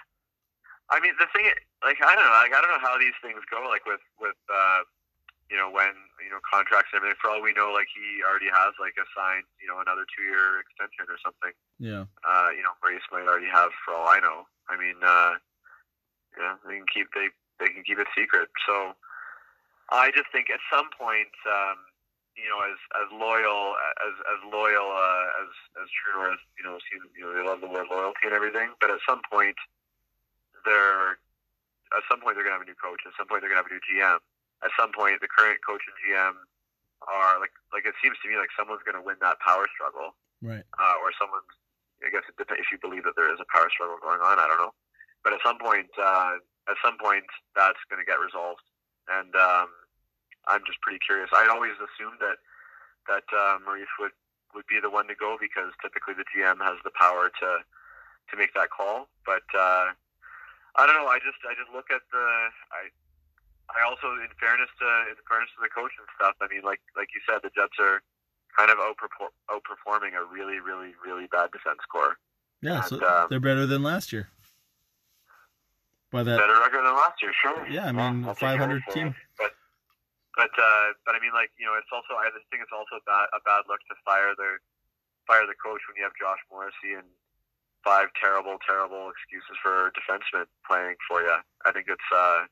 I 0.89 0.99
mean, 1.03 1.11
the 1.19 1.27
thing, 1.35 1.51
like 1.83 1.99
I 1.99 2.15
don't 2.15 2.23
know, 2.23 2.37
like 2.39 2.55
I 2.55 2.59
don't 2.63 2.71
know 2.71 2.83
how 2.83 2.95
these 2.97 3.15
things 3.21 3.43
go, 3.51 3.67
like 3.67 3.83
with 3.85 3.99
with 4.19 4.39
uh, 4.47 4.87
you 5.51 5.57
know 5.59 5.67
when 5.67 5.91
you 6.23 6.31
know 6.31 6.39
contracts 6.47 6.95
and 6.95 7.03
everything. 7.03 7.19
For 7.19 7.27
all 7.31 7.43
we 7.43 7.51
know, 7.51 7.75
like 7.75 7.91
he 7.91 8.23
already 8.23 8.47
has 8.47 8.71
like 8.79 8.95
a 8.95 9.03
signed 9.11 9.47
you 9.59 9.67
know 9.67 9.83
another 9.83 10.07
two 10.07 10.23
year 10.23 10.63
extension 10.63 11.11
or 11.11 11.19
something. 11.19 11.51
Yeah, 11.79 12.07
Uh, 12.23 12.55
you 12.55 12.63
know, 12.63 12.71
Maurice 12.79 13.03
might 13.11 13.27
already 13.27 13.51
have 13.51 13.75
for 13.83 13.93
all 13.95 14.07
I 14.07 14.23
know. 14.23 14.47
I 14.71 14.79
mean, 14.79 14.95
uh, 15.03 15.35
yeah, 16.39 16.55
they 16.63 16.79
can 16.79 16.87
keep 16.87 17.11
they 17.11 17.27
they 17.59 17.67
can 17.67 17.83
keep 17.83 17.99
it 17.99 18.07
secret. 18.15 18.47
So 18.63 18.95
I 19.91 20.11
just 20.15 20.31
think 20.31 20.47
at 20.47 20.63
some 20.71 20.87
point, 20.95 21.35
um, 21.47 21.77
you 22.37 22.47
know, 22.47 22.61
as 22.61 22.77
as 23.01 23.09
loyal 23.09 23.73
as 24.05 24.13
as 24.29 24.39
loyal 24.45 24.87
uh, 24.93 25.41
as 25.41 25.49
as 25.81 25.89
true 25.89 26.29
as 26.29 26.37
you 26.55 26.63
know, 26.63 26.77
seem, 26.85 27.01
you 27.17 27.25
know, 27.25 27.33
they 27.33 27.41
love 27.41 27.59
the 27.59 27.69
word 27.69 27.89
loyalty 27.89 28.29
and 28.29 28.33
everything. 28.37 28.77
But 28.77 28.93
at 28.93 29.01
some 29.09 29.25
point, 29.25 29.57
they're 30.63 31.17
at 31.97 32.05
some 32.05 32.21
point 32.21 32.37
they're 32.37 32.45
gonna 32.45 32.61
have 32.61 32.65
a 32.65 32.69
new 32.69 32.77
coach. 32.77 33.01
At 33.09 33.17
some 33.17 33.25
point, 33.25 33.41
they're 33.41 33.49
gonna 33.49 33.65
have 33.65 33.71
a 33.71 33.75
new 33.75 33.83
GM. 33.83 34.21
At 34.61 34.71
some 34.77 34.93
point, 34.93 35.17
the 35.19 35.29
current 35.29 35.57
coach 35.65 35.81
and 35.89 35.97
GM 35.97 36.37
are 37.09 37.41
like 37.41 37.53
like 37.73 37.89
it 37.89 37.97
seems 38.05 38.21
to 38.21 38.29
me 38.29 38.37
like 38.37 38.53
someone's 38.53 38.85
gonna 38.85 39.03
win 39.03 39.17
that 39.25 39.41
power 39.41 39.65
struggle 39.73 40.13
right. 40.45 40.65
uh, 40.77 40.97
or 41.01 41.09
someone's. 41.17 41.49
I 42.05 42.13
guess 42.13 42.29
it 42.29 42.37
depends 42.37 42.61
if 42.61 42.69
you 42.69 42.77
believe 42.77 43.09
that 43.09 43.17
there 43.17 43.33
is 43.33 43.41
a 43.41 43.49
power 43.49 43.73
struggle 43.73 43.97
going 43.97 44.21
on. 44.21 44.37
I 44.37 44.45
don't 44.45 44.61
know, 44.61 44.77
but 45.25 45.33
at 45.33 45.41
some 45.41 45.57
point, 45.57 45.89
uh, 45.97 46.37
at 46.69 46.77
some 46.85 46.93
point, 47.01 47.25
that's 47.57 47.81
going 47.89 47.97
to 47.97 48.05
get 48.05 48.21
resolved, 48.21 48.61
and 49.09 49.33
um, 49.33 49.73
I'm 50.49 50.63
just 50.65 50.79
pretty 50.81 50.99
curious. 50.99 51.29
I 51.35 51.47
always 51.51 51.75
assumed 51.77 52.19
that 52.19 52.39
that 53.07 53.27
uh, 53.31 53.59
Maurice 53.63 53.91
would 53.99 54.15
would 54.55 54.67
be 54.67 54.79
the 54.81 54.89
one 54.89 55.07
to 55.07 55.15
go 55.15 55.37
because 55.39 55.75
typically 55.83 56.15
the 56.15 56.25
GM 56.31 56.59
has 56.63 56.79
the 56.83 56.91
power 56.95 57.29
to 57.29 57.49
to 57.63 58.33
make 58.35 58.53
that 58.55 58.71
call. 58.71 59.07
But 59.25 59.47
uh, 59.55 59.91
I 60.75 60.85
don't 60.87 60.95
know. 60.95 61.07
I 61.07 61.19
just 61.19 61.39
I 61.43 61.53
just 61.55 61.71
look 61.73 61.91
at 61.91 62.01
the 62.11 62.25
I 62.71 62.91
I 63.71 63.83
also 63.83 64.15
in 64.19 64.31
fairness 64.39 64.71
to 64.79 64.87
in 65.11 65.17
fairness 65.27 65.51
to 65.55 65.61
the 65.63 65.71
coach 65.71 65.91
and 65.99 66.07
stuff. 66.15 66.35
I 66.39 66.47
mean, 66.47 66.63
like 66.63 66.79
like 66.95 67.11
you 67.11 67.21
said, 67.27 67.43
the 67.43 67.51
Jets 67.51 67.75
are 67.79 68.03
kind 68.55 68.71
of 68.71 68.77
outperform, 68.79 69.35
outperforming 69.51 70.15
a 70.15 70.23
really 70.23 70.59
really 70.59 70.95
really 71.03 71.27
bad 71.27 71.51
defense 71.51 71.83
core. 71.91 72.17
Yeah, 72.61 72.81
and, 72.81 72.85
so 72.85 72.95
um, 73.03 73.27
they're 73.29 73.43
better 73.43 73.65
than 73.65 73.83
last 73.83 74.11
year. 74.11 74.29
By 76.11 76.23
that 76.23 76.39
better 76.39 76.59
record 76.59 76.85
than 76.85 76.95
last 76.95 77.21
year, 77.21 77.33
sure. 77.35 77.67
Yeah, 77.67 77.85
I 77.87 77.91
mean, 77.91 78.23
yeah, 78.23 78.33
500 78.33 78.83
team. 78.91 79.15
But 80.37 80.53
uh, 80.53 80.93
but 81.01 81.17
I 81.17 81.19
mean, 81.19 81.33
like 81.33 81.49
you 81.57 81.65
know, 81.65 81.73
it's 81.73 81.89
also 81.89 82.13
I 82.13 82.29
think 82.29 82.61
it's 82.61 82.71
also 82.71 83.01
bad, 83.09 83.25
a 83.33 83.41
bad 83.41 83.65
look 83.65 83.81
to 83.89 83.97
fire 84.05 84.37
the 84.37 84.61
fire 85.25 85.49
the 85.49 85.57
coach 85.57 85.81
when 85.89 85.97
you 85.97 86.05
have 86.05 86.13
Josh 86.13 86.39
Morrissey 86.53 86.93
and 86.93 87.09
five 87.81 88.13
terrible, 88.21 88.61
terrible 88.61 89.09
excuses 89.09 89.57
for 89.65 89.89
defensemen 89.97 90.45
playing 90.69 90.95
for 91.09 91.25
you. 91.25 91.41
I 91.65 91.73
think 91.73 91.89
it's 91.89 92.09
uh, 92.13 92.45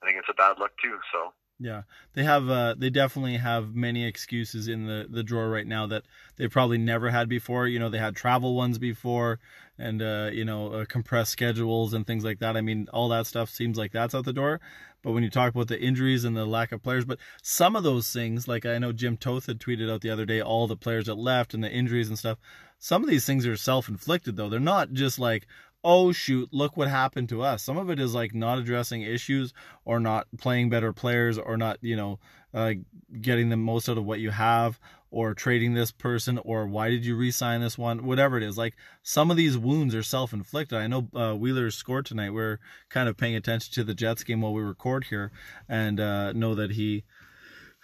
I 0.00 0.02
think 0.08 0.16
it's 0.16 0.32
a 0.32 0.40
bad 0.40 0.56
look 0.56 0.72
too. 0.80 0.96
So 1.12 1.36
yeah, 1.60 1.82
they 2.14 2.24
have. 2.24 2.48
Uh, 2.48 2.74
they 2.76 2.88
definitely 2.88 3.36
have 3.36 3.74
many 3.74 4.06
excuses 4.06 4.66
in 4.66 4.86
the 4.86 5.06
the 5.08 5.22
drawer 5.22 5.50
right 5.50 5.66
now 5.66 5.86
that 5.88 6.04
they 6.36 6.48
probably 6.48 6.78
never 6.78 7.10
had 7.10 7.28
before. 7.28 7.66
You 7.66 7.78
know, 7.78 7.90
they 7.90 7.98
had 7.98 8.16
travel 8.16 8.56
ones 8.56 8.78
before, 8.78 9.40
and 9.78 10.00
uh, 10.00 10.30
you 10.32 10.46
know, 10.46 10.72
uh, 10.72 10.84
compressed 10.86 11.32
schedules 11.32 11.92
and 11.92 12.06
things 12.06 12.24
like 12.24 12.38
that. 12.38 12.56
I 12.56 12.62
mean, 12.62 12.88
all 12.94 13.10
that 13.10 13.26
stuff 13.26 13.50
seems 13.50 13.76
like 13.76 13.92
that's 13.92 14.14
out 14.14 14.24
the 14.24 14.32
door. 14.32 14.58
But 15.02 15.12
when 15.12 15.22
you 15.22 15.28
talk 15.28 15.54
about 15.54 15.68
the 15.68 15.80
injuries 15.80 16.24
and 16.24 16.34
the 16.34 16.46
lack 16.46 16.72
of 16.72 16.82
players, 16.82 17.04
but 17.04 17.18
some 17.42 17.76
of 17.76 17.82
those 17.82 18.10
things, 18.10 18.48
like 18.48 18.64
I 18.64 18.78
know 18.78 18.92
Jim 18.92 19.18
Toth 19.18 19.46
had 19.46 19.60
tweeted 19.60 19.92
out 19.92 20.00
the 20.00 20.10
other 20.10 20.24
day, 20.24 20.40
all 20.40 20.66
the 20.66 20.76
players 20.76 21.06
that 21.06 21.16
left 21.16 21.52
and 21.52 21.62
the 21.62 21.70
injuries 21.70 22.08
and 22.08 22.18
stuff. 22.18 22.38
Some 22.78 23.02
of 23.02 23.10
these 23.10 23.26
things 23.26 23.46
are 23.46 23.56
self 23.56 23.88
inflicted 23.88 24.36
though. 24.36 24.48
They're 24.48 24.60
not 24.60 24.92
just 24.92 25.18
like, 25.18 25.46
oh 25.82 26.12
shoot, 26.12 26.48
look 26.52 26.76
what 26.76 26.88
happened 26.88 27.28
to 27.30 27.42
us. 27.42 27.62
Some 27.62 27.78
of 27.78 27.90
it 27.90 27.98
is 27.98 28.14
like 28.14 28.34
not 28.34 28.58
addressing 28.58 29.02
issues 29.02 29.52
or 29.84 30.00
not 30.00 30.26
playing 30.38 30.70
better 30.70 30.92
players 30.92 31.38
or 31.38 31.56
not, 31.56 31.78
you 31.80 31.96
know, 31.96 32.18
uh, 32.52 32.74
getting 33.20 33.48
the 33.48 33.56
most 33.56 33.88
out 33.88 33.98
of 33.98 34.04
what 34.04 34.20
you 34.20 34.30
have 34.30 34.78
or 35.10 35.34
trading 35.34 35.74
this 35.74 35.90
person 35.90 36.38
or 36.38 36.66
why 36.66 36.88
did 36.88 37.04
you 37.04 37.16
re-sign 37.16 37.60
this 37.60 37.76
one, 37.76 38.04
whatever 38.04 38.36
it 38.36 38.42
is. 38.42 38.56
Like 38.56 38.76
some 39.02 39.30
of 39.30 39.36
these 39.36 39.58
wounds 39.58 39.94
are 39.94 40.02
self-inflicted. 40.02 40.78
I 40.78 40.86
know 40.86 41.08
uh, 41.14 41.34
Wheeler 41.34 41.70
scored 41.70 42.06
tonight. 42.06 42.30
We're 42.30 42.58
kind 42.88 43.08
of 43.08 43.16
paying 43.16 43.34
attention 43.34 43.72
to 43.74 43.84
the 43.84 43.94
Jets 43.94 44.22
game 44.22 44.40
while 44.40 44.52
we 44.52 44.62
record 44.62 45.04
here 45.04 45.32
and 45.68 45.98
uh, 45.98 46.32
know 46.32 46.54
that 46.54 46.72
he 46.72 47.04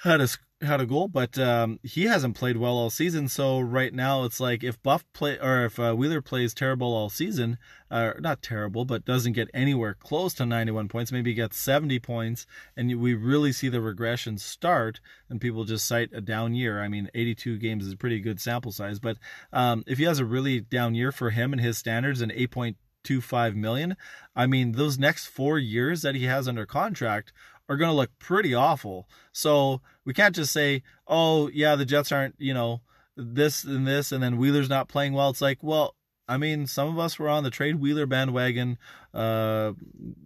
had 0.02 0.20
a 0.20 0.28
had 0.62 0.80
a 0.80 0.86
goal, 0.86 1.06
but 1.06 1.38
um, 1.38 1.78
he 1.82 2.04
hasn't 2.04 2.34
played 2.34 2.56
well 2.56 2.78
all 2.78 2.88
season. 2.88 3.28
So 3.28 3.60
right 3.60 3.92
now 3.92 4.24
it's 4.24 4.40
like 4.40 4.64
if 4.64 4.82
Buff 4.82 5.04
play 5.12 5.38
or 5.38 5.66
if 5.66 5.78
uh, 5.78 5.94
Wheeler 5.94 6.22
plays 6.22 6.54
terrible 6.54 6.94
all 6.94 7.10
season, 7.10 7.58
uh, 7.90 8.12
not 8.20 8.40
terrible, 8.40 8.86
but 8.86 9.04
doesn't 9.04 9.34
get 9.34 9.50
anywhere 9.52 9.94
close 9.94 10.32
to 10.34 10.46
91 10.46 10.88
points, 10.88 11.12
maybe 11.12 11.34
gets 11.34 11.58
70 11.58 11.98
points, 11.98 12.46
and 12.76 12.98
we 13.00 13.14
really 13.14 13.52
see 13.52 13.68
the 13.68 13.82
regression 13.82 14.38
start, 14.38 15.00
and 15.28 15.40
people 15.40 15.64
just 15.64 15.86
cite 15.86 16.10
a 16.12 16.22
down 16.22 16.54
year. 16.54 16.82
I 16.82 16.88
mean, 16.88 17.10
82 17.14 17.58
games 17.58 17.86
is 17.86 17.92
a 17.92 17.96
pretty 17.96 18.20
good 18.20 18.40
sample 18.40 18.72
size, 18.72 18.98
but 18.98 19.18
um, 19.52 19.84
if 19.86 19.98
he 19.98 20.04
has 20.04 20.18
a 20.18 20.24
really 20.24 20.60
down 20.60 20.94
year 20.94 21.12
for 21.12 21.30
him 21.30 21.52
and 21.52 21.60
his 21.60 21.76
standards, 21.76 22.22
and 22.22 22.32
8.25 22.32 23.54
million, 23.54 23.96
I 24.34 24.46
mean, 24.46 24.72
those 24.72 24.98
next 24.98 25.26
four 25.26 25.58
years 25.58 26.00
that 26.02 26.14
he 26.14 26.24
has 26.24 26.48
under 26.48 26.64
contract 26.64 27.32
are 27.68 27.76
going 27.76 27.90
to 27.90 27.96
look 27.96 28.10
pretty 28.18 28.54
awful. 28.54 29.08
So 29.32 29.80
we 30.06 30.14
can't 30.14 30.34
just 30.34 30.52
say, 30.52 30.82
oh, 31.06 31.48
yeah, 31.48 31.76
the 31.76 31.84
Jets 31.84 32.12
aren't, 32.12 32.36
you 32.38 32.54
know, 32.54 32.80
this 33.16 33.64
and 33.64 33.86
this, 33.86 34.12
and 34.12 34.22
then 34.22 34.38
Wheeler's 34.38 34.70
not 34.70 34.88
playing 34.88 35.12
well. 35.12 35.30
It's 35.30 35.42
like, 35.42 35.58
well, 35.62 35.96
I 36.28 36.38
mean, 36.38 36.66
some 36.66 36.88
of 36.88 36.98
us 36.98 37.18
were 37.18 37.28
on 37.28 37.44
the 37.44 37.50
trade 37.50 37.76
Wheeler 37.76 38.06
bandwagon 38.06 38.78
uh, 39.12 39.72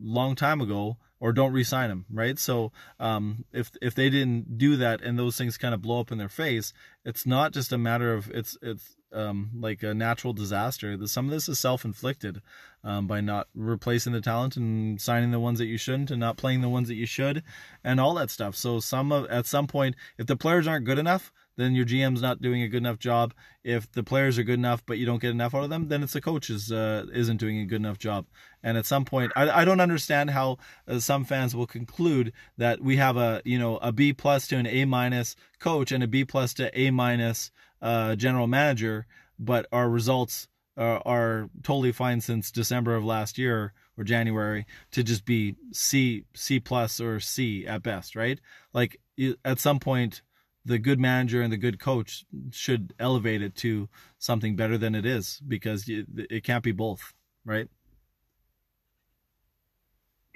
long 0.01 0.37
time 0.37 0.61
ago, 0.61 0.99
or 1.21 1.33
don't 1.33 1.53
re-sign 1.53 1.91
him, 1.91 2.07
right? 2.11 2.39
So 2.39 2.73
um, 2.99 3.45
if 3.53 3.71
if 3.81 3.95
they 3.95 4.11
didn't 4.11 4.59
do 4.59 4.77
that 4.77 5.03
and 5.03 5.19
those 5.19 5.37
things 5.37 5.59
kind 5.59 5.75
of 5.75 5.83
blow 5.83 6.01
up 6.01 6.11
in 6.11 6.19
their 6.19 6.29
face, 6.29 6.73
it's 7.05 7.27
not 7.27 7.53
just 7.53 7.73
a 7.73 7.79
matter 7.79 8.15
of 8.15 8.31
it's 8.31 8.57
it's 8.63 8.97
um, 9.13 9.51
like 9.59 9.83
a 9.83 9.95
natural 9.95 10.33
disaster. 10.33 10.97
Some 11.07 11.27
of 11.27 11.31
this 11.33 11.49
is 11.49 11.59
self-inflicted 11.59 12.41
um, 12.85 13.07
by 13.07 13.21
not 13.21 13.49
replacing 13.55 14.13
the 14.13 14.21
talent 14.21 14.57
and 14.57 15.01
signing 15.01 15.31
the 15.31 15.41
ones 15.41 15.59
that 15.59 15.67
you 15.67 15.79
shouldn't, 15.79 16.11
and 16.11 16.21
not 16.21 16.37
playing 16.37 16.61
the 16.61 16.69
ones 16.69 16.89
that 16.89 16.95
you 16.95 17.07
should, 17.07 17.43
and 17.85 18.01
all 18.01 18.15
that 18.15 18.31
stuff. 18.31 18.55
So 18.57 18.81
some 18.81 19.13
of 19.13 19.27
at 19.27 19.47
some 19.47 19.67
point, 19.67 19.97
if 20.17 20.27
the 20.27 20.37
players 20.37 20.67
aren't 20.67 20.87
good 20.87 20.99
enough, 20.99 21.33
then 21.57 21.75
your 21.75 21.85
GM's 21.85 22.23
not 22.23 22.41
doing 22.41 22.63
a 22.63 22.69
good 22.69 22.79
enough 22.79 22.99
job. 22.99 23.35
If 23.63 23.91
the 23.93 24.03
players 24.03 24.39
are 24.39 24.43
good 24.43 24.59
enough, 24.59 24.85
but 24.87 24.99
you 24.99 25.07
don't 25.07 25.21
get 25.21 25.31
enough 25.31 25.55
out 25.55 25.65
of 25.65 25.71
them, 25.71 25.89
then 25.89 26.03
it's 26.03 26.13
the 26.13 26.21
coach 26.21 26.49
is, 26.49 26.73
uh, 26.73 27.07
isn't 27.13 27.37
doing 27.37 27.59
a 27.59 27.67
good 27.67 27.81
enough 27.81 27.99
job. 27.99 28.27
And 28.63 28.79
at 28.79 28.87
some 28.87 29.05
point, 29.05 29.33
I, 29.37 29.51
I 29.51 29.65
don't 29.65 29.81
understand 29.81 30.31
how 30.31 30.59
uh, 30.89 30.99
some 30.99 31.25
fans 31.25 31.55
will 31.55 31.67
conclude 31.67 32.33
that 32.57 32.81
we 32.81 32.97
have 32.97 33.17
a 33.17 33.43
you 33.45 33.59
know 33.59 33.79
a 33.79 33.93
B 33.93 34.13
plus 34.13 34.49
to 34.49 34.57
an 34.57 34.67
A 34.67 34.85
minus 34.85 35.37
coach 35.59 35.93
and 35.93 36.03
a 36.03 36.09
B 36.09 36.25
plus 36.25 36.55
to 36.55 36.79
A 36.79 36.91
minus 36.91 37.51
uh, 37.83 38.17
general 38.17 38.47
manager, 38.47 39.07
but 39.39 39.67
our 39.73 39.89
results 39.89 40.49
are, 40.77 41.03
are 41.05 41.51
totally 41.63 41.93
fine 41.93 42.21
since 42.21 42.51
December 42.51 42.95
of 42.95 43.05
last 43.05 43.39
year 43.39 43.73
or 43.97 44.05
January 44.05 44.67
to 44.93 45.03
just 45.03 45.25
be 45.25 45.57
C 45.73 46.25
C 46.35 46.61
plus 46.61 47.01
or 47.01 47.21
C 47.21 47.67
at 47.67 47.83
best, 47.83 48.17
right? 48.17 48.41
Like 48.73 49.01
at 49.45 49.61
some 49.61 49.79
point, 49.79 50.23
the 50.65 50.79
good 50.79 51.01
manager 51.01 51.41
and 51.43 51.53
the 51.53 51.57
good 51.57 51.81
coach 51.81 52.25
should 52.51 52.93
elevate 52.99 53.43
it 53.43 53.55
to 53.57 53.89
something 54.19 54.57
better 54.57 54.77
than 54.77 54.95
it 54.95 55.07
is 55.07 55.41
because 55.47 55.85
it 55.89 56.45
can't 56.45 56.65
be 56.65 56.73
both, 56.73 57.15
right? 57.45 57.69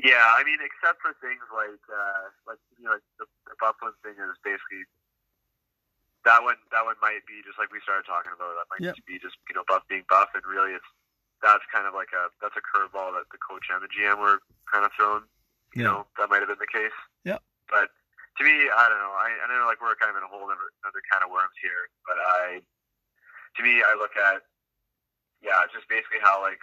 Yeah, 0.03 0.21
I 0.37 0.45
mean, 0.45 0.59
except 0.61 1.01
for 1.01 1.17
things 1.23 1.45
like 1.49 1.81
uh, 1.89 2.29
like 2.45 2.61
you 2.77 2.85
know 2.85 2.99
the, 3.17 3.25
the 3.49 3.57
Byfuglien 3.57 3.97
thing 4.03 4.19
is 4.21 4.37
basically 4.45 4.85
that 6.29 6.45
one 6.45 6.61
that 6.75 6.85
one 6.85 6.99
might 7.01 7.25
be 7.25 7.41
just 7.41 7.57
like 7.57 7.73
we 7.73 7.81
started 7.81 8.05
talking 8.05 8.35
about. 8.35 8.53
That 8.59 8.69
might 8.69 8.85
yep. 8.85 8.99
just 8.99 9.07
be 9.09 9.17
just 9.17 9.41
you 9.49 9.57
know 9.57 9.65
buff 9.65 9.87
being 9.89 10.05
buff, 10.13 10.35
and 10.37 10.45
really 10.45 10.77
it's 10.77 10.89
that's 11.41 11.65
kind 11.73 11.89
of 11.89 11.97
like 11.97 12.13
a 12.13 12.29
that's 12.43 12.53
a 12.53 12.65
curveball 12.65 13.17
that 13.17 13.33
the 13.33 13.41
coach 13.41 13.71
and 13.73 13.81
the 13.81 13.89
GM 13.89 14.21
were 14.21 14.45
kind 14.69 14.85
of 14.85 14.93
thrown. 14.93 15.25
You 15.73 15.87
yeah. 15.87 15.89
know 15.89 16.01
that 16.21 16.29
might 16.29 16.45
have 16.45 16.53
been 16.53 16.61
the 16.61 16.69
case. 16.69 16.97
Yeah. 17.25 17.41
But 17.73 17.89
to 18.39 18.43
me, 18.43 18.55
I 18.69 18.85
don't 18.91 19.03
know. 19.03 19.15
I, 19.15 19.29
I 19.43 19.45
know 19.47 19.67
like 19.67 19.79
we're 19.79 19.99
kind 19.99 20.11
of 20.11 20.19
in 20.19 20.27
a 20.27 20.31
whole 20.31 20.45
other, 20.47 20.71
other 20.83 21.03
kind 21.07 21.23
of 21.23 21.31
worms 21.31 21.55
here, 21.63 21.91
but 22.07 22.19
I 22.19 22.61
to 22.61 23.61
me 23.63 23.83
I 23.83 23.95
look 23.95 24.15
at 24.19 24.43
yeah, 25.45 25.61
just 25.71 25.87
basically 25.87 26.25
how 26.25 26.41
like 26.41 26.59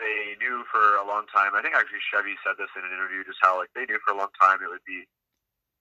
they 0.00 0.38
knew 0.40 0.64
for 0.70 0.96
a 0.96 1.04
long 1.04 1.26
time. 1.28 1.52
I 1.54 1.60
think 1.60 1.74
actually 1.74 2.02
Chevy 2.08 2.38
said 2.40 2.56
this 2.56 2.72
in 2.78 2.86
an 2.86 2.94
interview, 2.94 3.26
just 3.26 3.42
how 3.42 3.58
like 3.58 3.70
they 3.74 3.84
knew 3.84 3.98
for 4.00 4.14
a 4.14 4.18
long 4.18 4.32
time 4.38 4.62
it 4.62 4.70
would 4.70 4.84
be, 4.86 5.04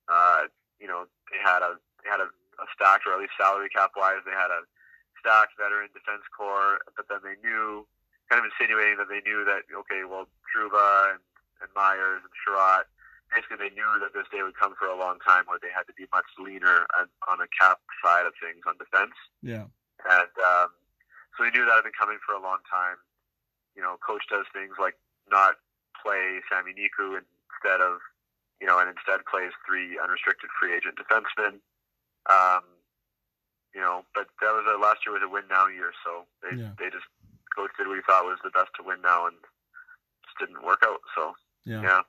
uh, 0.10 0.50
you 0.82 0.90
know, 0.90 1.06
they 1.32 1.40
had 1.40 1.62
a 1.62 1.80
they 2.04 2.10
had 2.10 2.20
a 2.20 2.30
a 2.58 2.66
stacked, 2.74 3.06
or 3.06 3.14
at 3.14 3.22
least 3.22 3.38
salary 3.38 3.70
cap 3.70 3.94
wise, 3.94 4.26
they 4.26 4.34
had 4.34 4.50
a 4.50 4.66
stacked 5.22 5.54
veteran 5.58 5.90
defense 5.94 6.26
core. 6.34 6.82
But 6.98 7.06
then 7.10 7.22
they 7.22 7.38
knew, 7.46 7.86
kind 8.30 8.42
of 8.42 8.50
insinuating 8.50 8.98
that 8.98 9.10
they 9.10 9.22
knew 9.22 9.46
that 9.46 9.70
okay, 9.70 10.04
well, 10.04 10.26
Trouba 10.50 11.16
and, 11.16 11.22
and 11.62 11.70
Myers 11.78 12.26
and 12.26 12.34
Chiarot, 12.42 12.90
basically 13.34 13.60
they 13.60 13.74
knew 13.76 13.92
that 14.00 14.16
this 14.16 14.28
day 14.32 14.42
would 14.44 14.56
come 14.56 14.76
for 14.80 14.88
a 14.88 14.98
long 14.98 15.20
time 15.24 15.44
where 15.48 15.60
they 15.60 15.72
had 15.74 15.88
to 15.92 15.96
be 15.96 16.08
much 16.14 16.28
leaner 16.40 16.88
on, 16.96 17.12
on 17.28 17.44
a 17.44 17.50
cap 17.52 17.80
side 18.00 18.26
of 18.26 18.34
things 18.40 18.64
on 18.64 18.80
defense. 18.80 19.16
Yeah. 19.44 19.68
And 20.08 20.34
um, 20.40 20.70
so 21.36 21.44
they 21.44 21.52
knew 21.52 21.66
that 21.68 21.78
had 21.82 21.88
been 21.88 21.98
coming 21.98 22.22
for 22.24 22.34
a 22.34 22.42
long 22.42 22.64
time. 22.66 22.98
You 23.76 23.84
know, 23.84 24.00
coach 24.02 24.26
does 24.32 24.48
things 24.56 24.80
like 24.80 24.96
not 25.30 25.60
play 26.02 26.42
Sami 26.50 26.74
Niku 26.74 27.20
instead 27.20 27.84
of, 27.84 28.00
you 28.62 28.66
know, 28.66 28.80
and 28.80 28.90
instead 28.90 29.22
plays 29.30 29.54
three 29.68 30.00
unrestricted 30.02 30.50
free 30.58 30.74
agent 30.74 30.98
defensemen. 30.98 31.62
Um, 32.26 32.66
you 33.76 33.82
know, 33.82 34.02
but 34.16 34.28
that 34.42 34.54
was 34.56 34.66
a, 34.66 34.82
last 34.82 35.06
year 35.06 35.14
was 35.14 35.22
a 35.22 35.30
win 35.30 35.46
now 35.50 35.68
year, 35.68 35.94
so 36.02 36.26
they 36.42 36.58
yeah. 36.58 36.74
they 36.80 36.90
just 36.90 37.06
coach 37.54 37.70
did 37.78 37.86
what 37.86 38.02
he 38.02 38.06
thought 38.10 38.26
was 38.26 38.42
the 38.42 38.50
best 38.50 38.74
to 38.78 38.82
win 38.82 39.02
now, 39.06 39.28
and 39.28 39.38
just 40.26 40.38
didn't 40.42 40.66
work 40.66 40.82
out. 40.82 41.02
So 41.14 41.38
yeah. 41.66 41.82
yeah. 41.86 42.02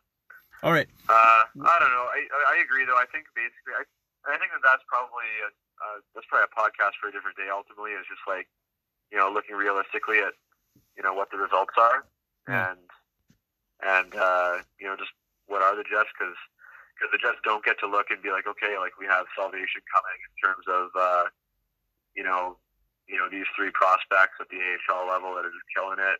All 0.62 0.74
right. 0.74 0.88
Uh, 1.08 1.42
I 1.46 1.76
don't 1.78 1.94
know. 1.94 2.06
I 2.10 2.26
I 2.54 2.62
agree 2.62 2.84
though. 2.84 2.98
I 2.98 3.06
think 3.10 3.30
basically, 3.34 3.78
I 3.78 3.86
I 4.26 4.36
think 4.38 4.50
that 4.52 4.64
that's 4.64 4.82
probably 4.90 5.28
a, 5.46 5.50
uh, 5.78 5.98
that's 6.14 6.26
probably 6.26 6.50
a 6.50 6.54
podcast 6.54 6.98
for 6.98 7.08
a 7.08 7.14
different 7.14 7.38
day. 7.38 7.46
Ultimately, 7.46 7.94
is 7.94 8.08
just 8.10 8.26
like 8.26 8.50
you 9.12 9.18
know 9.18 9.30
looking 9.30 9.54
realistically 9.54 10.18
at 10.18 10.34
you 10.98 11.02
know 11.06 11.14
what 11.14 11.30
the 11.30 11.38
results 11.38 11.78
are 11.78 12.04
yeah. 12.48 12.72
and 12.72 12.80
and 13.84 14.10
uh, 14.16 14.58
you 14.80 14.86
know 14.88 14.96
just 14.96 15.12
what 15.46 15.62
are 15.62 15.76
the 15.76 15.84
Jets 15.84 16.10
because 16.16 16.36
because 16.96 17.12
the 17.14 17.22
Jets 17.22 17.38
don't 17.44 17.62
get 17.62 17.78
to 17.78 17.86
look 17.86 18.10
and 18.10 18.18
be 18.18 18.34
like, 18.34 18.48
okay, 18.48 18.74
like 18.80 18.98
we 18.98 19.06
have 19.06 19.30
salvation 19.38 19.86
coming 19.86 20.18
in 20.18 20.32
terms 20.42 20.66
of, 20.66 20.90
uh, 20.98 21.30
you 22.18 22.26
know, 22.26 22.58
you 23.06 23.14
know 23.14 23.30
these 23.30 23.46
three 23.54 23.70
prospects 23.70 24.34
at 24.42 24.50
the 24.50 24.58
AHL 24.58 25.06
level 25.06 25.38
that 25.38 25.46
are 25.46 25.54
just 25.54 25.70
killing 25.70 26.02
it. 26.02 26.18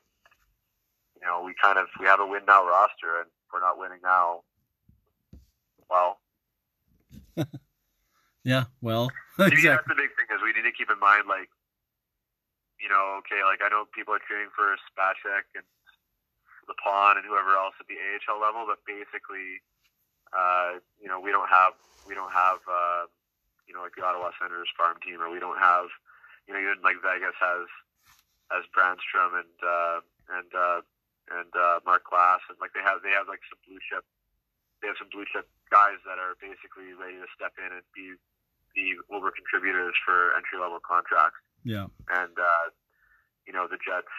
you 1.19 1.27
know, 1.27 1.43
we 1.43 1.53
kind 1.59 1.79
of 1.79 1.91
we 1.99 2.07
have 2.07 2.21
a 2.21 2.27
win 2.27 2.47
now 2.47 2.63
roster, 2.63 3.27
and 3.27 3.31
if 3.49 3.53
we're 3.57 3.65
not 3.65 3.81
winning 3.81 4.05
now, 4.05 4.45
well, 5.89 6.21
yeah, 8.45 8.69
well, 8.85 9.09
maybe 9.41 9.57
exactly. 9.57 9.73
that's 9.73 9.89
the 9.89 9.97
big 9.97 10.13
thing 10.21 10.29
is 10.29 10.45
we 10.45 10.53
need 10.53 10.69
to 10.69 10.77
keep 10.77 10.93
in 10.93 11.01
mind, 11.01 11.25
like, 11.25 11.49
you 12.77 12.93
know, 12.93 13.17
okay, 13.25 13.41
like 13.49 13.65
I 13.65 13.73
know 13.73 13.89
people 13.89 14.13
are 14.13 14.21
cheering 14.29 14.53
for 14.53 14.77
Spacek 14.93 15.49
and 15.57 15.65
Lepon 16.69 17.17
and 17.17 17.25
whoever 17.25 17.57
else 17.57 17.75
at 17.81 17.89
the 17.89 17.97
AHL 17.97 18.37
level, 18.37 18.69
but 18.69 18.85
basically, 18.85 19.65
uh, 20.37 20.77
you 21.01 21.09
know, 21.09 21.19
we 21.19 21.33
don't 21.33 21.49
have 21.49 21.73
we 22.05 22.13
don't 22.13 22.31
have 22.31 22.61
uh, 22.69 23.09
you 23.65 23.73
know 23.73 23.81
like 23.81 23.97
the 23.97 24.05
Ottawa 24.05 24.31
Senators 24.37 24.69
farm 24.77 25.01
team, 25.01 25.25
or 25.25 25.33
we 25.33 25.41
don't 25.41 25.59
have 25.59 25.89
you 26.45 26.53
know 26.53 26.61
even 26.61 26.85
like 26.85 27.01
Vegas 27.01 27.35
has 27.41 27.67
has 28.53 28.69
Brännström 28.77 29.41
and 29.41 29.57
uh, 29.65 29.99
and 30.37 30.49
and 30.53 30.53
Mark 30.53 30.53
Glass, 30.53 30.58
and 32.49 32.59
like 32.61 32.73
they 32.75 32.83
have 32.85 33.01
they 33.05 33.13
have 33.15 33.29
like 33.29 33.41
some 33.49 33.61
blue 33.69 33.79
chip 33.89 34.05
they 34.81 34.89
have 34.89 34.99
some 35.01 35.11
blue 35.11 35.27
chip 35.29 35.49
guys 35.73 35.99
that 36.07 36.17
are 36.23 36.35
basically 36.39 36.95
ready 36.95 37.19
to 37.19 37.29
step 37.35 37.53
in 37.59 37.71
and 37.73 37.85
be 37.95 38.15
be 38.77 38.95
over 39.11 39.33
contributors 39.33 39.97
for 40.05 40.37
entry 40.37 40.61
level 40.61 40.79
contracts. 40.79 41.41
Yeah. 41.65 41.89
And 42.13 42.37
uh, 42.39 42.67
you 43.47 43.53
know 43.53 43.67
the 43.67 43.81
Jets, 43.81 44.13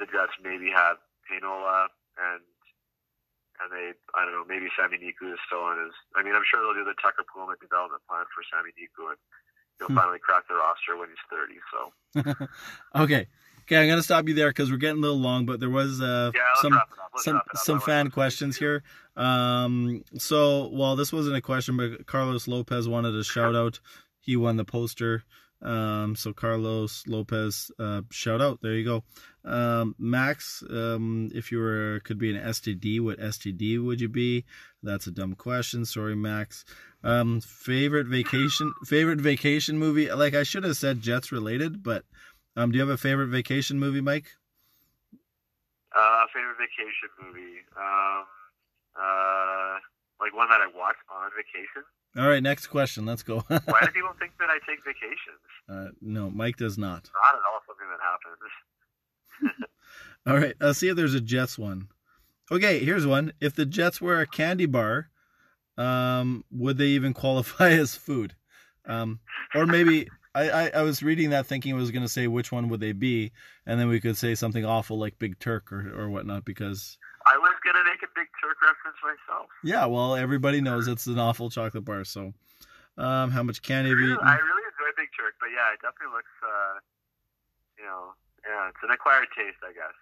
the 0.00 0.06
Jets 0.10 0.34
maybe 0.42 0.72
have 0.74 0.96
Heinola 1.30 1.92
and 2.18 2.42
and 3.62 3.68
they 3.70 3.94
I 4.16 4.24
don't 4.26 4.34
know 4.34 4.44
maybe 4.48 4.66
Sami 4.74 4.98
Niku 4.98 5.32
is 5.32 5.40
still 5.46 5.62
on 5.62 5.78
his. 5.78 5.94
I 6.18 6.22
mean 6.26 6.34
I'm 6.34 6.44
sure 6.48 6.60
they'll 6.64 6.74
do 6.76 6.88
the 6.88 6.98
Tucker 6.98 7.22
Poolman 7.24 7.60
development 7.62 8.02
plan 8.10 8.26
for 8.34 8.42
Sami 8.50 8.74
Niku 8.74 9.14
and 9.14 9.20
he'll 9.78 9.88
Hmm. 9.92 9.96
finally 10.02 10.18
crack 10.18 10.48
the 10.48 10.56
roster 10.56 10.96
when 10.96 11.08
he's 11.12 11.24
30. 11.30 11.60
So 11.70 11.80
okay. 13.06 13.28
Okay, 13.66 13.82
I'm 13.82 13.88
gonna 13.88 14.02
stop 14.02 14.28
you 14.28 14.34
there 14.34 14.50
because 14.50 14.70
we're 14.70 14.76
getting 14.76 14.98
a 14.98 15.00
little 15.00 15.18
long, 15.18 15.44
but 15.44 15.58
there 15.58 15.70
was 15.70 16.00
uh, 16.00 16.30
yeah, 16.32 16.40
some 16.56 16.72
wrap 16.72 16.88
it 16.92 16.98
up. 17.00 17.10
Let's 17.14 17.24
some 17.24 17.34
wrap 17.34 17.46
it 17.46 17.56
up. 17.56 17.64
some 17.64 17.80
fan 17.80 18.10
questions 18.10 18.56
here. 18.56 18.84
Um, 19.16 20.04
so 20.16 20.68
well, 20.72 20.94
this 20.94 21.12
wasn't 21.12 21.36
a 21.36 21.40
question, 21.40 21.76
but 21.76 22.06
Carlos 22.06 22.46
Lopez 22.46 22.88
wanted 22.88 23.16
a 23.16 23.24
shout 23.24 23.56
out. 23.56 23.80
He 24.20 24.36
won 24.36 24.56
the 24.56 24.64
poster. 24.64 25.24
Um, 25.62 26.14
so 26.14 26.32
Carlos 26.32 27.04
Lopez, 27.08 27.70
uh, 27.78 28.02
shout 28.10 28.40
out. 28.40 28.60
There 28.62 28.74
you 28.74 28.84
go. 28.84 29.04
Um, 29.44 29.96
Max, 29.98 30.62
um, 30.70 31.30
if 31.34 31.50
you 31.50 31.58
were 31.58 32.00
could 32.04 32.18
be 32.18 32.36
an 32.36 32.42
STD, 32.42 33.00
what 33.00 33.18
STD 33.18 33.84
would 33.84 34.00
you 34.00 34.08
be? 34.08 34.44
That's 34.82 35.08
a 35.08 35.10
dumb 35.10 35.34
question. 35.34 35.84
Sorry, 35.84 36.14
Max. 36.14 36.64
Um, 37.02 37.40
favorite 37.40 38.06
vacation 38.06 38.72
favorite 38.84 39.20
vacation 39.20 39.78
movie? 39.78 40.10
Like 40.12 40.34
I 40.34 40.44
should 40.44 40.64
have 40.64 40.76
said 40.76 41.00
Jets 41.00 41.32
related, 41.32 41.82
but 41.82 42.04
um, 42.56 42.70
do 42.72 42.78
you 42.78 42.80
have 42.80 42.92
a 42.92 42.96
favorite 42.96 43.28
vacation 43.28 43.78
movie, 43.78 44.00
Mike? 44.00 44.26
Uh, 45.96 46.24
favorite 46.34 46.56
vacation 46.58 47.08
movie. 47.22 47.60
Um, 47.76 48.24
uh, 48.98 49.78
like 50.20 50.34
one 50.34 50.48
that 50.48 50.60
I 50.60 50.66
watched 50.74 50.98
on 51.10 51.30
vacation. 51.36 51.84
All 52.16 52.28
right, 52.28 52.42
next 52.42 52.68
question. 52.68 53.04
Let's 53.06 53.22
go. 53.22 53.36
Why 53.48 53.80
do 53.82 53.88
people 53.92 54.14
think 54.18 54.32
that 54.38 54.48
I 54.48 54.58
take 54.66 54.84
vacations? 54.84 55.40
uh, 55.68 55.88
no, 56.00 56.30
Mike 56.30 56.56
does 56.56 56.78
not. 56.78 57.10
Not 57.14 57.34
at 57.34 57.42
all 57.46 57.60
something 57.66 57.86
that 57.90 58.00
happens. 58.02 59.66
All 60.26 60.36
right, 60.36 60.54
let's 60.60 60.78
see 60.78 60.88
if 60.88 60.96
there's 60.96 61.14
a 61.14 61.20
Jets 61.20 61.58
one. 61.58 61.88
Okay, 62.50 62.78
here's 62.84 63.06
one. 63.06 63.32
If 63.40 63.54
the 63.54 63.66
Jets 63.66 64.00
were 64.00 64.20
a 64.20 64.26
candy 64.26 64.66
bar, 64.66 65.10
um, 65.76 66.44
would 66.50 66.78
they 66.78 66.88
even 66.88 67.12
qualify 67.14 67.70
as 67.70 67.94
food? 67.94 68.34
Um, 68.86 69.20
or 69.54 69.66
maybe 69.66 70.08
I, 70.36 70.48
I, 70.50 70.68
I 70.68 70.82
was 70.82 71.02
reading 71.02 71.30
that 71.30 71.46
thinking 71.46 71.74
it 71.74 71.78
was 71.78 71.90
going 71.90 72.02
to 72.02 72.08
say 72.08 72.26
which 72.26 72.52
one 72.52 72.68
would 72.68 72.80
they 72.80 72.92
be, 72.92 73.32
and 73.64 73.80
then 73.80 73.88
we 73.88 74.00
could 74.00 74.16
say 74.18 74.34
something 74.34 74.64
awful 74.66 74.98
like 74.98 75.18
Big 75.18 75.38
Turk 75.38 75.72
or, 75.72 75.92
or 75.98 76.10
whatnot 76.10 76.44
because 76.44 76.98
I 77.26 77.38
was 77.38 77.54
gonna 77.64 77.82
make 77.84 78.02
a 78.02 78.12
Big 78.14 78.28
Turk 78.40 78.56
reference 78.62 78.98
myself. 79.02 79.48
yeah, 79.64 79.86
well 79.86 80.14
everybody 80.14 80.60
knows 80.60 80.86
it's 80.88 81.06
an 81.06 81.18
awful 81.18 81.48
chocolate 81.50 81.84
bar. 81.84 82.04
So, 82.04 82.34
um, 82.98 83.30
how 83.30 83.42
much 83.42 83.62
candy 83.62 83.90
have 83.90 83.98
you 83.98 84.12
eaten? 84.12 84.18
I 84.26 84.34
really 84.34 84.62
enjoy 84.70 84.92
Big 84.96 85.08
Turk, 85.18 85.34
but 85.40 85.48
yeah, 85.48 85.72
it 85.72 85.80
definitely 85.82 86.14
looks, 86.14 86.36
uh, 86.44 86.78
you 87.78 87.84
know, 87.84 88.12
yeah, 88.46 88.68
it's 88.68 88.78
an 88.82 88.90
acquired 88.90 89.28
taste, 89.36 89.58
I 89.64 89.72
guess. 89.72 89.96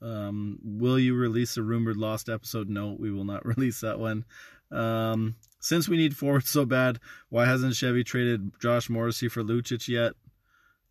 Um, 0.00 0.58
will 0.64 0.98
you 0.98 1.14
release 1.14 1.56
a 1.56 1.62
rumored 1.62 1.96
lost 1.96 2.28
episode? 2.28 2.68
No, 2.68 2.96
we 2.98 3.12
will 3.12 3.24
not 3.24 3.44
release 3.56 3.80
that 3.82 3.98
one. 4.00 4.24
Um, 4.70 5.36
since 5.62 5.88
we 5.88 5.96
need 5.96 6.14
forwards 6.14 6.50
so 6.50 6.66
bad, 6.66 7.00
why 7.30 7.46
hasn't 7.46 7.74
Chevy 7.74 8.04
traded 8.04 8.52
Josh 8.60 8.90
Morrissey 8.90 9.28
for 9.28 9.42
Lucic 9.42 9.88
yet? 9.88 10.12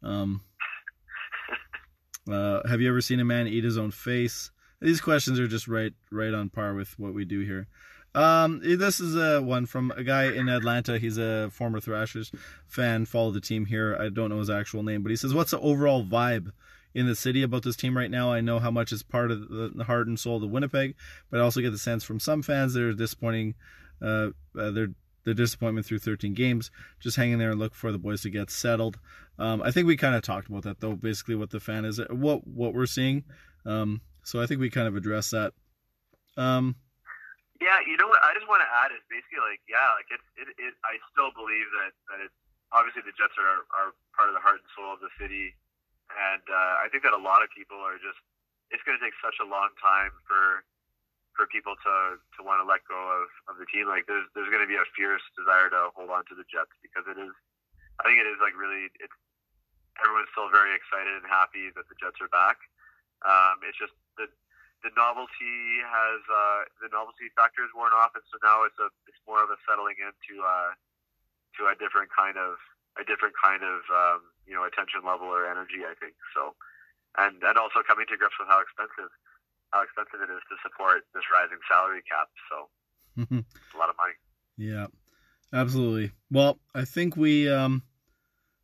Um, 0.01 0.41
uh, 2.31 2.67
have 2.67 2.81
you 2.81 2.89
ever 2.89 3.01
seen 3.01 3.19
a 3.19 3.25
man 3.25 3.47
eat 3.47 3.63
his 3.63 3.77
own 3.77 3.91
face? 3.91 4.49
These 4.79 5.01
questions 5.01 5.39
are 5.39 5.47
just 5.47 5.67
right, 5.67 5.93
right 6.12 6.34
on 6.34 6.49
par 6.49 6.73
with 6.73 6.97
what 6.97 7.13
we 7.13 7.23
do 7.23 7.41
here. 7.41 7.67
Um, 8.15 8.60
this 8.63 8.99
is 8.99 9.15
a 9.15 9.41
one 9.41 9.67
from 9.67 9.91
a 9.95 10.03
guy 10.03 10.34
in 10.34 10.49
Atlanta. 10.49 10.97
He's 10.97 11.17
a 11.17 11.49
former 11.51 11.79
Thrashers 11.79 12.31
fan. 12.67 13.05
Follow 13.05 13.31
the 13.31 13.39
team 13.39 13.65
here. 13.65 13.95
I 13.97 14.10
don't 14.10 14.29
know 14.29 14.39
his 14.39 14.49
actual 14.49 14.84
name, 14.84 15.03
but 15.03 15.12
he 15.12 15.15
says, 15.15 15.34
"What's 15.34 15.51
the 15.51 15.60
overall 15.60 16.03
vibe 16.03 16.51
in 16.93 17.07
the 17.07 17.15
city 17.15 17.41
about 17.43 17.63
this 17.63 17.75
team 17.75 17.97
right 17.97 18.12
now. 18.12 18.31
I 18.31 18.41
know 18.41 18.60
how 18.60 18.71
much 18.71 18.91
is 18.91 19.03
part 19.03 19.31
of 19.31 19.47
the, 19.47 19.84
heart 19.86 20.07
and 20.07 20.19
soul 20.19 20.43
of 20.43 20.49
Winnipeg, 20.49 20.95
but 21.29 21.39
I 21.39 21.43
also 21.43 21.62
get 21.62 21.71
the 21.71 21.77
sense 21.77 22.03
from 22.03 22.19
some 22.19 22.41
fans 22.41 22.73
they're 22.73 22.93
disappointing. 22.93 23.55
Uh, 24.01 24.29
uh, 24.57 24.71
their 24.71 24.89
their 25.23 25.33
disappointment 25.33 25.85
through 25.85 25.99
13 25.99 26.33
games, 26.33 26.71
just 26.99 27.15
hanging 27.15 27.37
there 27.37 27.51
and 27.51 27.59
look 27.59 27.75
for 27.75 27.91
the 27.91 27.99
boys 27.99 28.21
to 28.23 28.29
get 28.29 28.49
settled. 28.49 28.97
Um, 29.37 29.61
I 29.61 29.69
think 29.69 29.85
we 29.85 29.95
kind 29.97 30.15
of 30.15 30.23
talked 30.23 30.49
about 30.49 30.63
that 30.63 30.81
though. 30.81 30.95
Basically, 30.95 31.35
what 31.35 31.51
the 31.51 31.59
fan 31.59 31.85
is, 31.85 32.01
what 32.09 32.45
what 32.47 32.73
we're 32.73 32.89
seeing. 32.89 33.23
Um, 33.65 34.01
so 34.23 34.41
I 34.41 34.45
think 34.45 34.59
we 34.59 34.69
kind 34.69 34.87
of 34.87 34.95
address 34.95 35.29
that. 35.31 35.53
Um, 36.37 36.75
Yeah, 37.61 37.77
you 37.85 37.97
know 37.97 38.09
what? 38.09 38.17
I 38.25 38.33
just 38.33 38.49
want 38.49 38.65
to 38.65 38.69
add 38.69 38.89
is 38.89 39.05
basically 39.05 39.41
like, 39.45 39.61
yeah, 39.69 39.93
like 39.93 40.09
it's 40.09 40.25
it, 40.37 40.49
it. 40.57 40.73
I 40.81 40.97
still 41.13 41.29
believe 41.37 41.69
that 41.77 41.93
that 42.09 42.19
it's 42.25 42.37
obviously 42.73 43.05
the 43.05 43.13
Jets 43.13 43.37
are 43.37 43.65
are 43.77 43.93
part 44.17 44.29
of 44.29 44.35
the 44.37 44.41
heart 44.41 44.61
and 44.61 44.69
soul 44.73 44.93
of 44.93 45.01
the 45.01 45.13
city, 45.21 45.53
and 46.09 46.41
uh, 46.49 46.81
I 46.81 46.89
think 46.89 47.05
that 47.05 47.13
a 47.13 47.21
lot 47.21 47.45
of 47.45 47.53
people 47.53 47.77
are 47.77 48.01
just. 48.01 48.17
It's 48.71 48.79
going 48.87 48.95
to 48.95 49.03
take 49.03 49.11
such 49.19 49.35
a 49.43 49.47
long 49.47 49.67
time 49.83 50.15
for 50.23 50.63
for 51.35 51.47
people 51.47 51.75
to 51.79 52.19
to 52.37 52.39
want 52.43 52.59
to 52.59 52.67
let 52.67 52.83
go 52.87 52.97
of 52.97 53.27
of 53.51 53.55
the 53.57 53.67
team. 53.69 53.87
Like 53.87 54.07
there's 54.07 54.27
there's 54.35 54.51
going 54.51 54.63
to 54.63 54.69
be 54.69 54.79
a 54.79 54.87
fierce 54.95 55.23
desire 55.33 55.71
to 55.71 55.91
hold 55.95 56.11
on 56.11 56.27
to 56.31 56.35
the 56.35 56.47
Jets 56.47 56.73
because 56.83 57.07
it 57.07 57.17
is. 57.19 57.33
I 57.99 58.09
think 58.09 58.17
it 58.17 58.29
is 58.29 58.39
like 58.41 58.55
really 58.57 58.89
it's 58.99 59.15
everyone's 59.99 60.31
still 60.33 60.49
very 60.49 60.73
excited 60.73 61.13
and 61.13 61.27
happy 61.27 61.69
that 61.75 61.85
the 61.87 61.97
Jets 61.99 62.17
are 62.23 62.31
back. 62.31 62.57
Um, 63.21 63.61
it's 63.65 63.77
just 63.77 63.93
the 64.17 64.27
the 64.81 64.91
novelty 64.97 65.85
has 65.85 66.21
uh, 66.25 66.61
the 66.81 66.89
novelty 66.89 67.29
factor 67.37 67.61
is 67.61 67.73
worn 67.77 67.93
off, 67.93 68.17
and 68.17 68.25
so 68.29 68.41
now 68.41 68.65
it's 68.65 68.77
a 68.81 68.89
it's 69.05 69.21
more 69.29 69.41
of 69.41 69.53
a 69.53 69.57
settling 69.63 69.97
into 70.01 70.41
uh, 70.41 70.73
to 71.57 71.69
a 71.69 71.75
different 71.77 72.09
kind 72.09 72.37
of 72.37 72.57
a 72.97 73.05
different 73.05 73.37
kind 73.37 73.61
of 73.61 73.85
um, 73.93 74.19
you 74.49 74.57
know 74.57 74.65
attention 74.65 75.05
level 75.05 75.29
or 75.29 75.45
energy. 75.45 75.85
I 75.85 75.93
think 76.01 76.17
so, 76.33 76.57
and 77.21 77.37
and 77.45 77.55
also 77.61 77.85
coming 77.85 78.09
to 78.09 78.17
grips 78.17 78.35
with 78.41 78.49
how 78.49 78.59
expensive 78.59 79.13
how 79.71 79.84
expensive 79.84 80.21
it 80.21 80.31
is 80.31 80.41
to 80.49 80.55
support 80.63 81.03
this 81.13 81.23
rising 81.34 81.60
salary 81.67 82.03
cap. 82.07 82.27
So 82.49 82.67
it's 83.39 83.75
a 83.75 83.77
lot 83.77 83.89
of 83.89 83.95
money. 83.97 84.15
Yeah, 84.57 84.88
absolutely. 85.53 86.12
Well, 86.29 86.60
I 86.75 86.86
think 86.86 87.15
we 87.15 87.49
um 87.49 87.84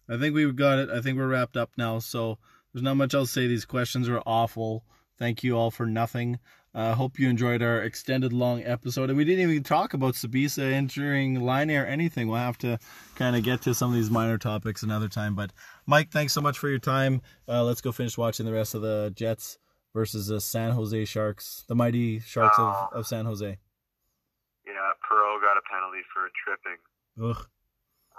I 0.09 0.17
think 0.17 0.35
we've 0.35 0.55
got 0.55 0.79
it. 0.79 0.89
I 0.89 1.01
think 1.01 1.17
we're 1.17 1.27
wrapped 1.27 1.57
up 1.57 1.71
now. 1.77 1.99
So 1.99 2.37
there's 2.73 2.83
not 2.83 2.95
much 2.95 3.13
else 3.13 3.33
to 3.33 3.41
say. 3.41 3.47
These 3.47 3.65
questions 3.65 4.07
are 4.07 4.21
awful. 4.25 4.83
Thank 5.17 5.43
you 5.43 5.57
all 5.57 5.71
for 5.71 5.85
nothing. 5.85 6.39
I 6.75 6.89
uh, 6.89 6.95
hope 6.95 7.17
you 7.17 7.27
enjoyed 7.27 7.63
our 7.63 7.81
extended 7.81 8.33
long 8.33 8.63
episode. 8.63 9.09
And 9.09 9.17
we 9.17 9.25
didn't 9.25 9.49
even 9.49 9.63
talk 9.63 9.95
about 9.95 10.13
Sbisa 10.13 10.73
entering 10.73 11.39
line 11.39 11.71
or 11.71 11.85
anything. 11.85 12.27
We'll 12.27 12.37
have 12.37 12.59
to 12.59 12.77
kind 13.15 13.35
of 13.35 13.41
get 13.41 13.63
to 13.63 13.73
some 13.73 13.89
of 13.89 13.95
these 13.95 14.11
minor 14.11 14.37
topics 14.37 14.83
another 14.83 15.07
time. 15.07 15.33
But 15.33 15.51
Mike, 15.87 16.11
thanks 16.11 16.33
so 16.33 16.41
much 16.41 16.59
for 16.59 16.69
your 16.69 16.77
time. 16.77 17.21
Uh, 17.47 17.63
let's 17.63 17.81
go 17.81 17.91
finish 17.91 18.15
watching 18.15 18.45
the 18.45 18.53
rest 18.53 18.75
of 18.75 18.83
the 18.83 19.11
Jets 19.15 19.57
versus 19.97 20.29
the 20.29 20.37
San 20.37 20.77
Jose 20.77 21.09
Sharks, 21.09 21.65
the 21.65 21.73
mighty 21.73 22.21
Sharks 22.21 22.61
of, 22.61 22.69
of 22.93 23.09
San 23.09 23.25
Jose. 23.25 23.49
Yeah, 23.49 24.89
Perreault 25.01 25.41
got 25.41 25.57
a 25.57 25.65
penalty 25.65 26.05
for 26.13 26.29
tripping. 26.37 26.77
Ugh. 27.17 27.41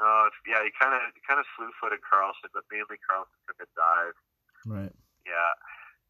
Oh, 0.03 0.23
it's, 0.27 0.39
yeah, 0.43 0.59
he 0.67 0.75
kind 0.75 0.91
of 0.91 1.07
kind 1.23 1.39
of 1.39 1.47
slew 1.55 1.71
footed 1.79 2.03
Karlsson, 2.03 2.51
but 2.51 2.67
mainly 2.67 2.99
Karlsson 3.07 3.39
took 3.47 3.63
a 3.63 3.71
dive. 3.79 4.19
Right. 4.67 4.95
Yeah, 5.23 5.53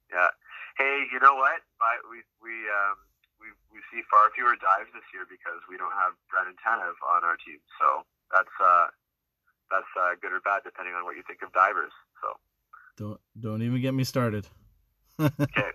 yeah. 0.09 0.33
Hey, 0.81 1.05
you 1.13 1.21
know 1.21 1.37
what? 1.37 1.61
I, 1.85 2.01
we 2.09 2.25
we 2.41 2.65
um 2.73 2.97
we 3.37 3.53
we 3.69 3.85
see 3.93 4.01
far 4.09 4.33
fewer 4.33 4.57
dives 4.57 4.89
this 4.97 5.05
year 5.13 5.29
because 5.29 5.61
we 5.69 5.77
don't 5.77 5.93
have 6.01 6.17
Brandon 6.33 6.57
Tanev 6.65 6.97
on 7.05 7.29
our 7.29 7.37
team. 7.45 7.61
So 7.77 8.09
that's 8.33 8.57
uh 8.57 8.89
that's 9.69 9.93
uh, 10.01 10.17
good 10.17 10.33
or 10.33 10.41
bad 10.41 10.65
depending 10.65 10.97
on 10.97 11.05
what 11.05 11.13
you 11.13 11.25
think 11.29 11.45
of 11.45 11.53
divers. 11.53 11.93
So 12.25 12.41
Don't 12.97 13.21
don't 13.37 13.61
even 13.61 13.85
get 13.85 13.93
me 13.93 14.09
started 14.09 14.49
okay. 15.21 15.71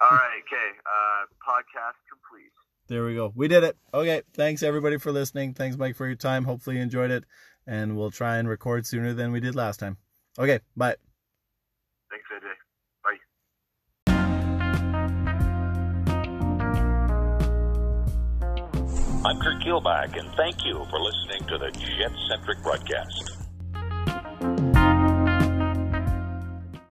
All 0.00 0.10
right. 0.10 0.40
Okay. 0.46 0.70
Uh, 0.84 1.26
podcast 1.42 1.98
complete. 2.08 2.52
There 2.88 3.04
we 3.04 3.14
go. 3.14 3.32
We 3.34 3.48
did 3.48 3.64
it. 3.64 3.76
Okay. 3.92 4.22
Thanks 4.34 4.62
everybody 4.62 4.98
for 4.98 5.10
listening. 5.12 5.54
Thanks 5.54 5.76
Mike 5.76 5.96
for 5.96 6.06
your 6.06 6.16
time. 6.16 6.44
Hopefully 6.44 6.76
you 6.76 6.82
enjoyed 6.82 7.10
it, 7.10 7.24
and 7.66 7.96
we'll 7.96 8.10
try 8.10 8.36
and 8.36 8.48
record 8.48 8.86
sooner 8.86 9.14
than 9.14 9.32
we 9.32 9.40
did 9.40 9.54
last 9.54 9.80
time. 9.80 9.96
Okay. 10.38 10.60
Bye. 10.76 10.96
Thanks, 12.10 12.26
AJ. 12.32 12.46
Bye. 13.02 13.18
I'm 19.26 19.40
Kirk 19.40 19.62
Gilback, 19.62 20.18
and 20.18 20.30
thank 20.36 20.64
you 20.64 20.84
for 20.90 21.00
listening 21.00 21.48
to 21.48 21.58
the 21.58 21.70
Jet 21.70 22.12
Centric 22.28 22.62
broadcast. 22.62 23.33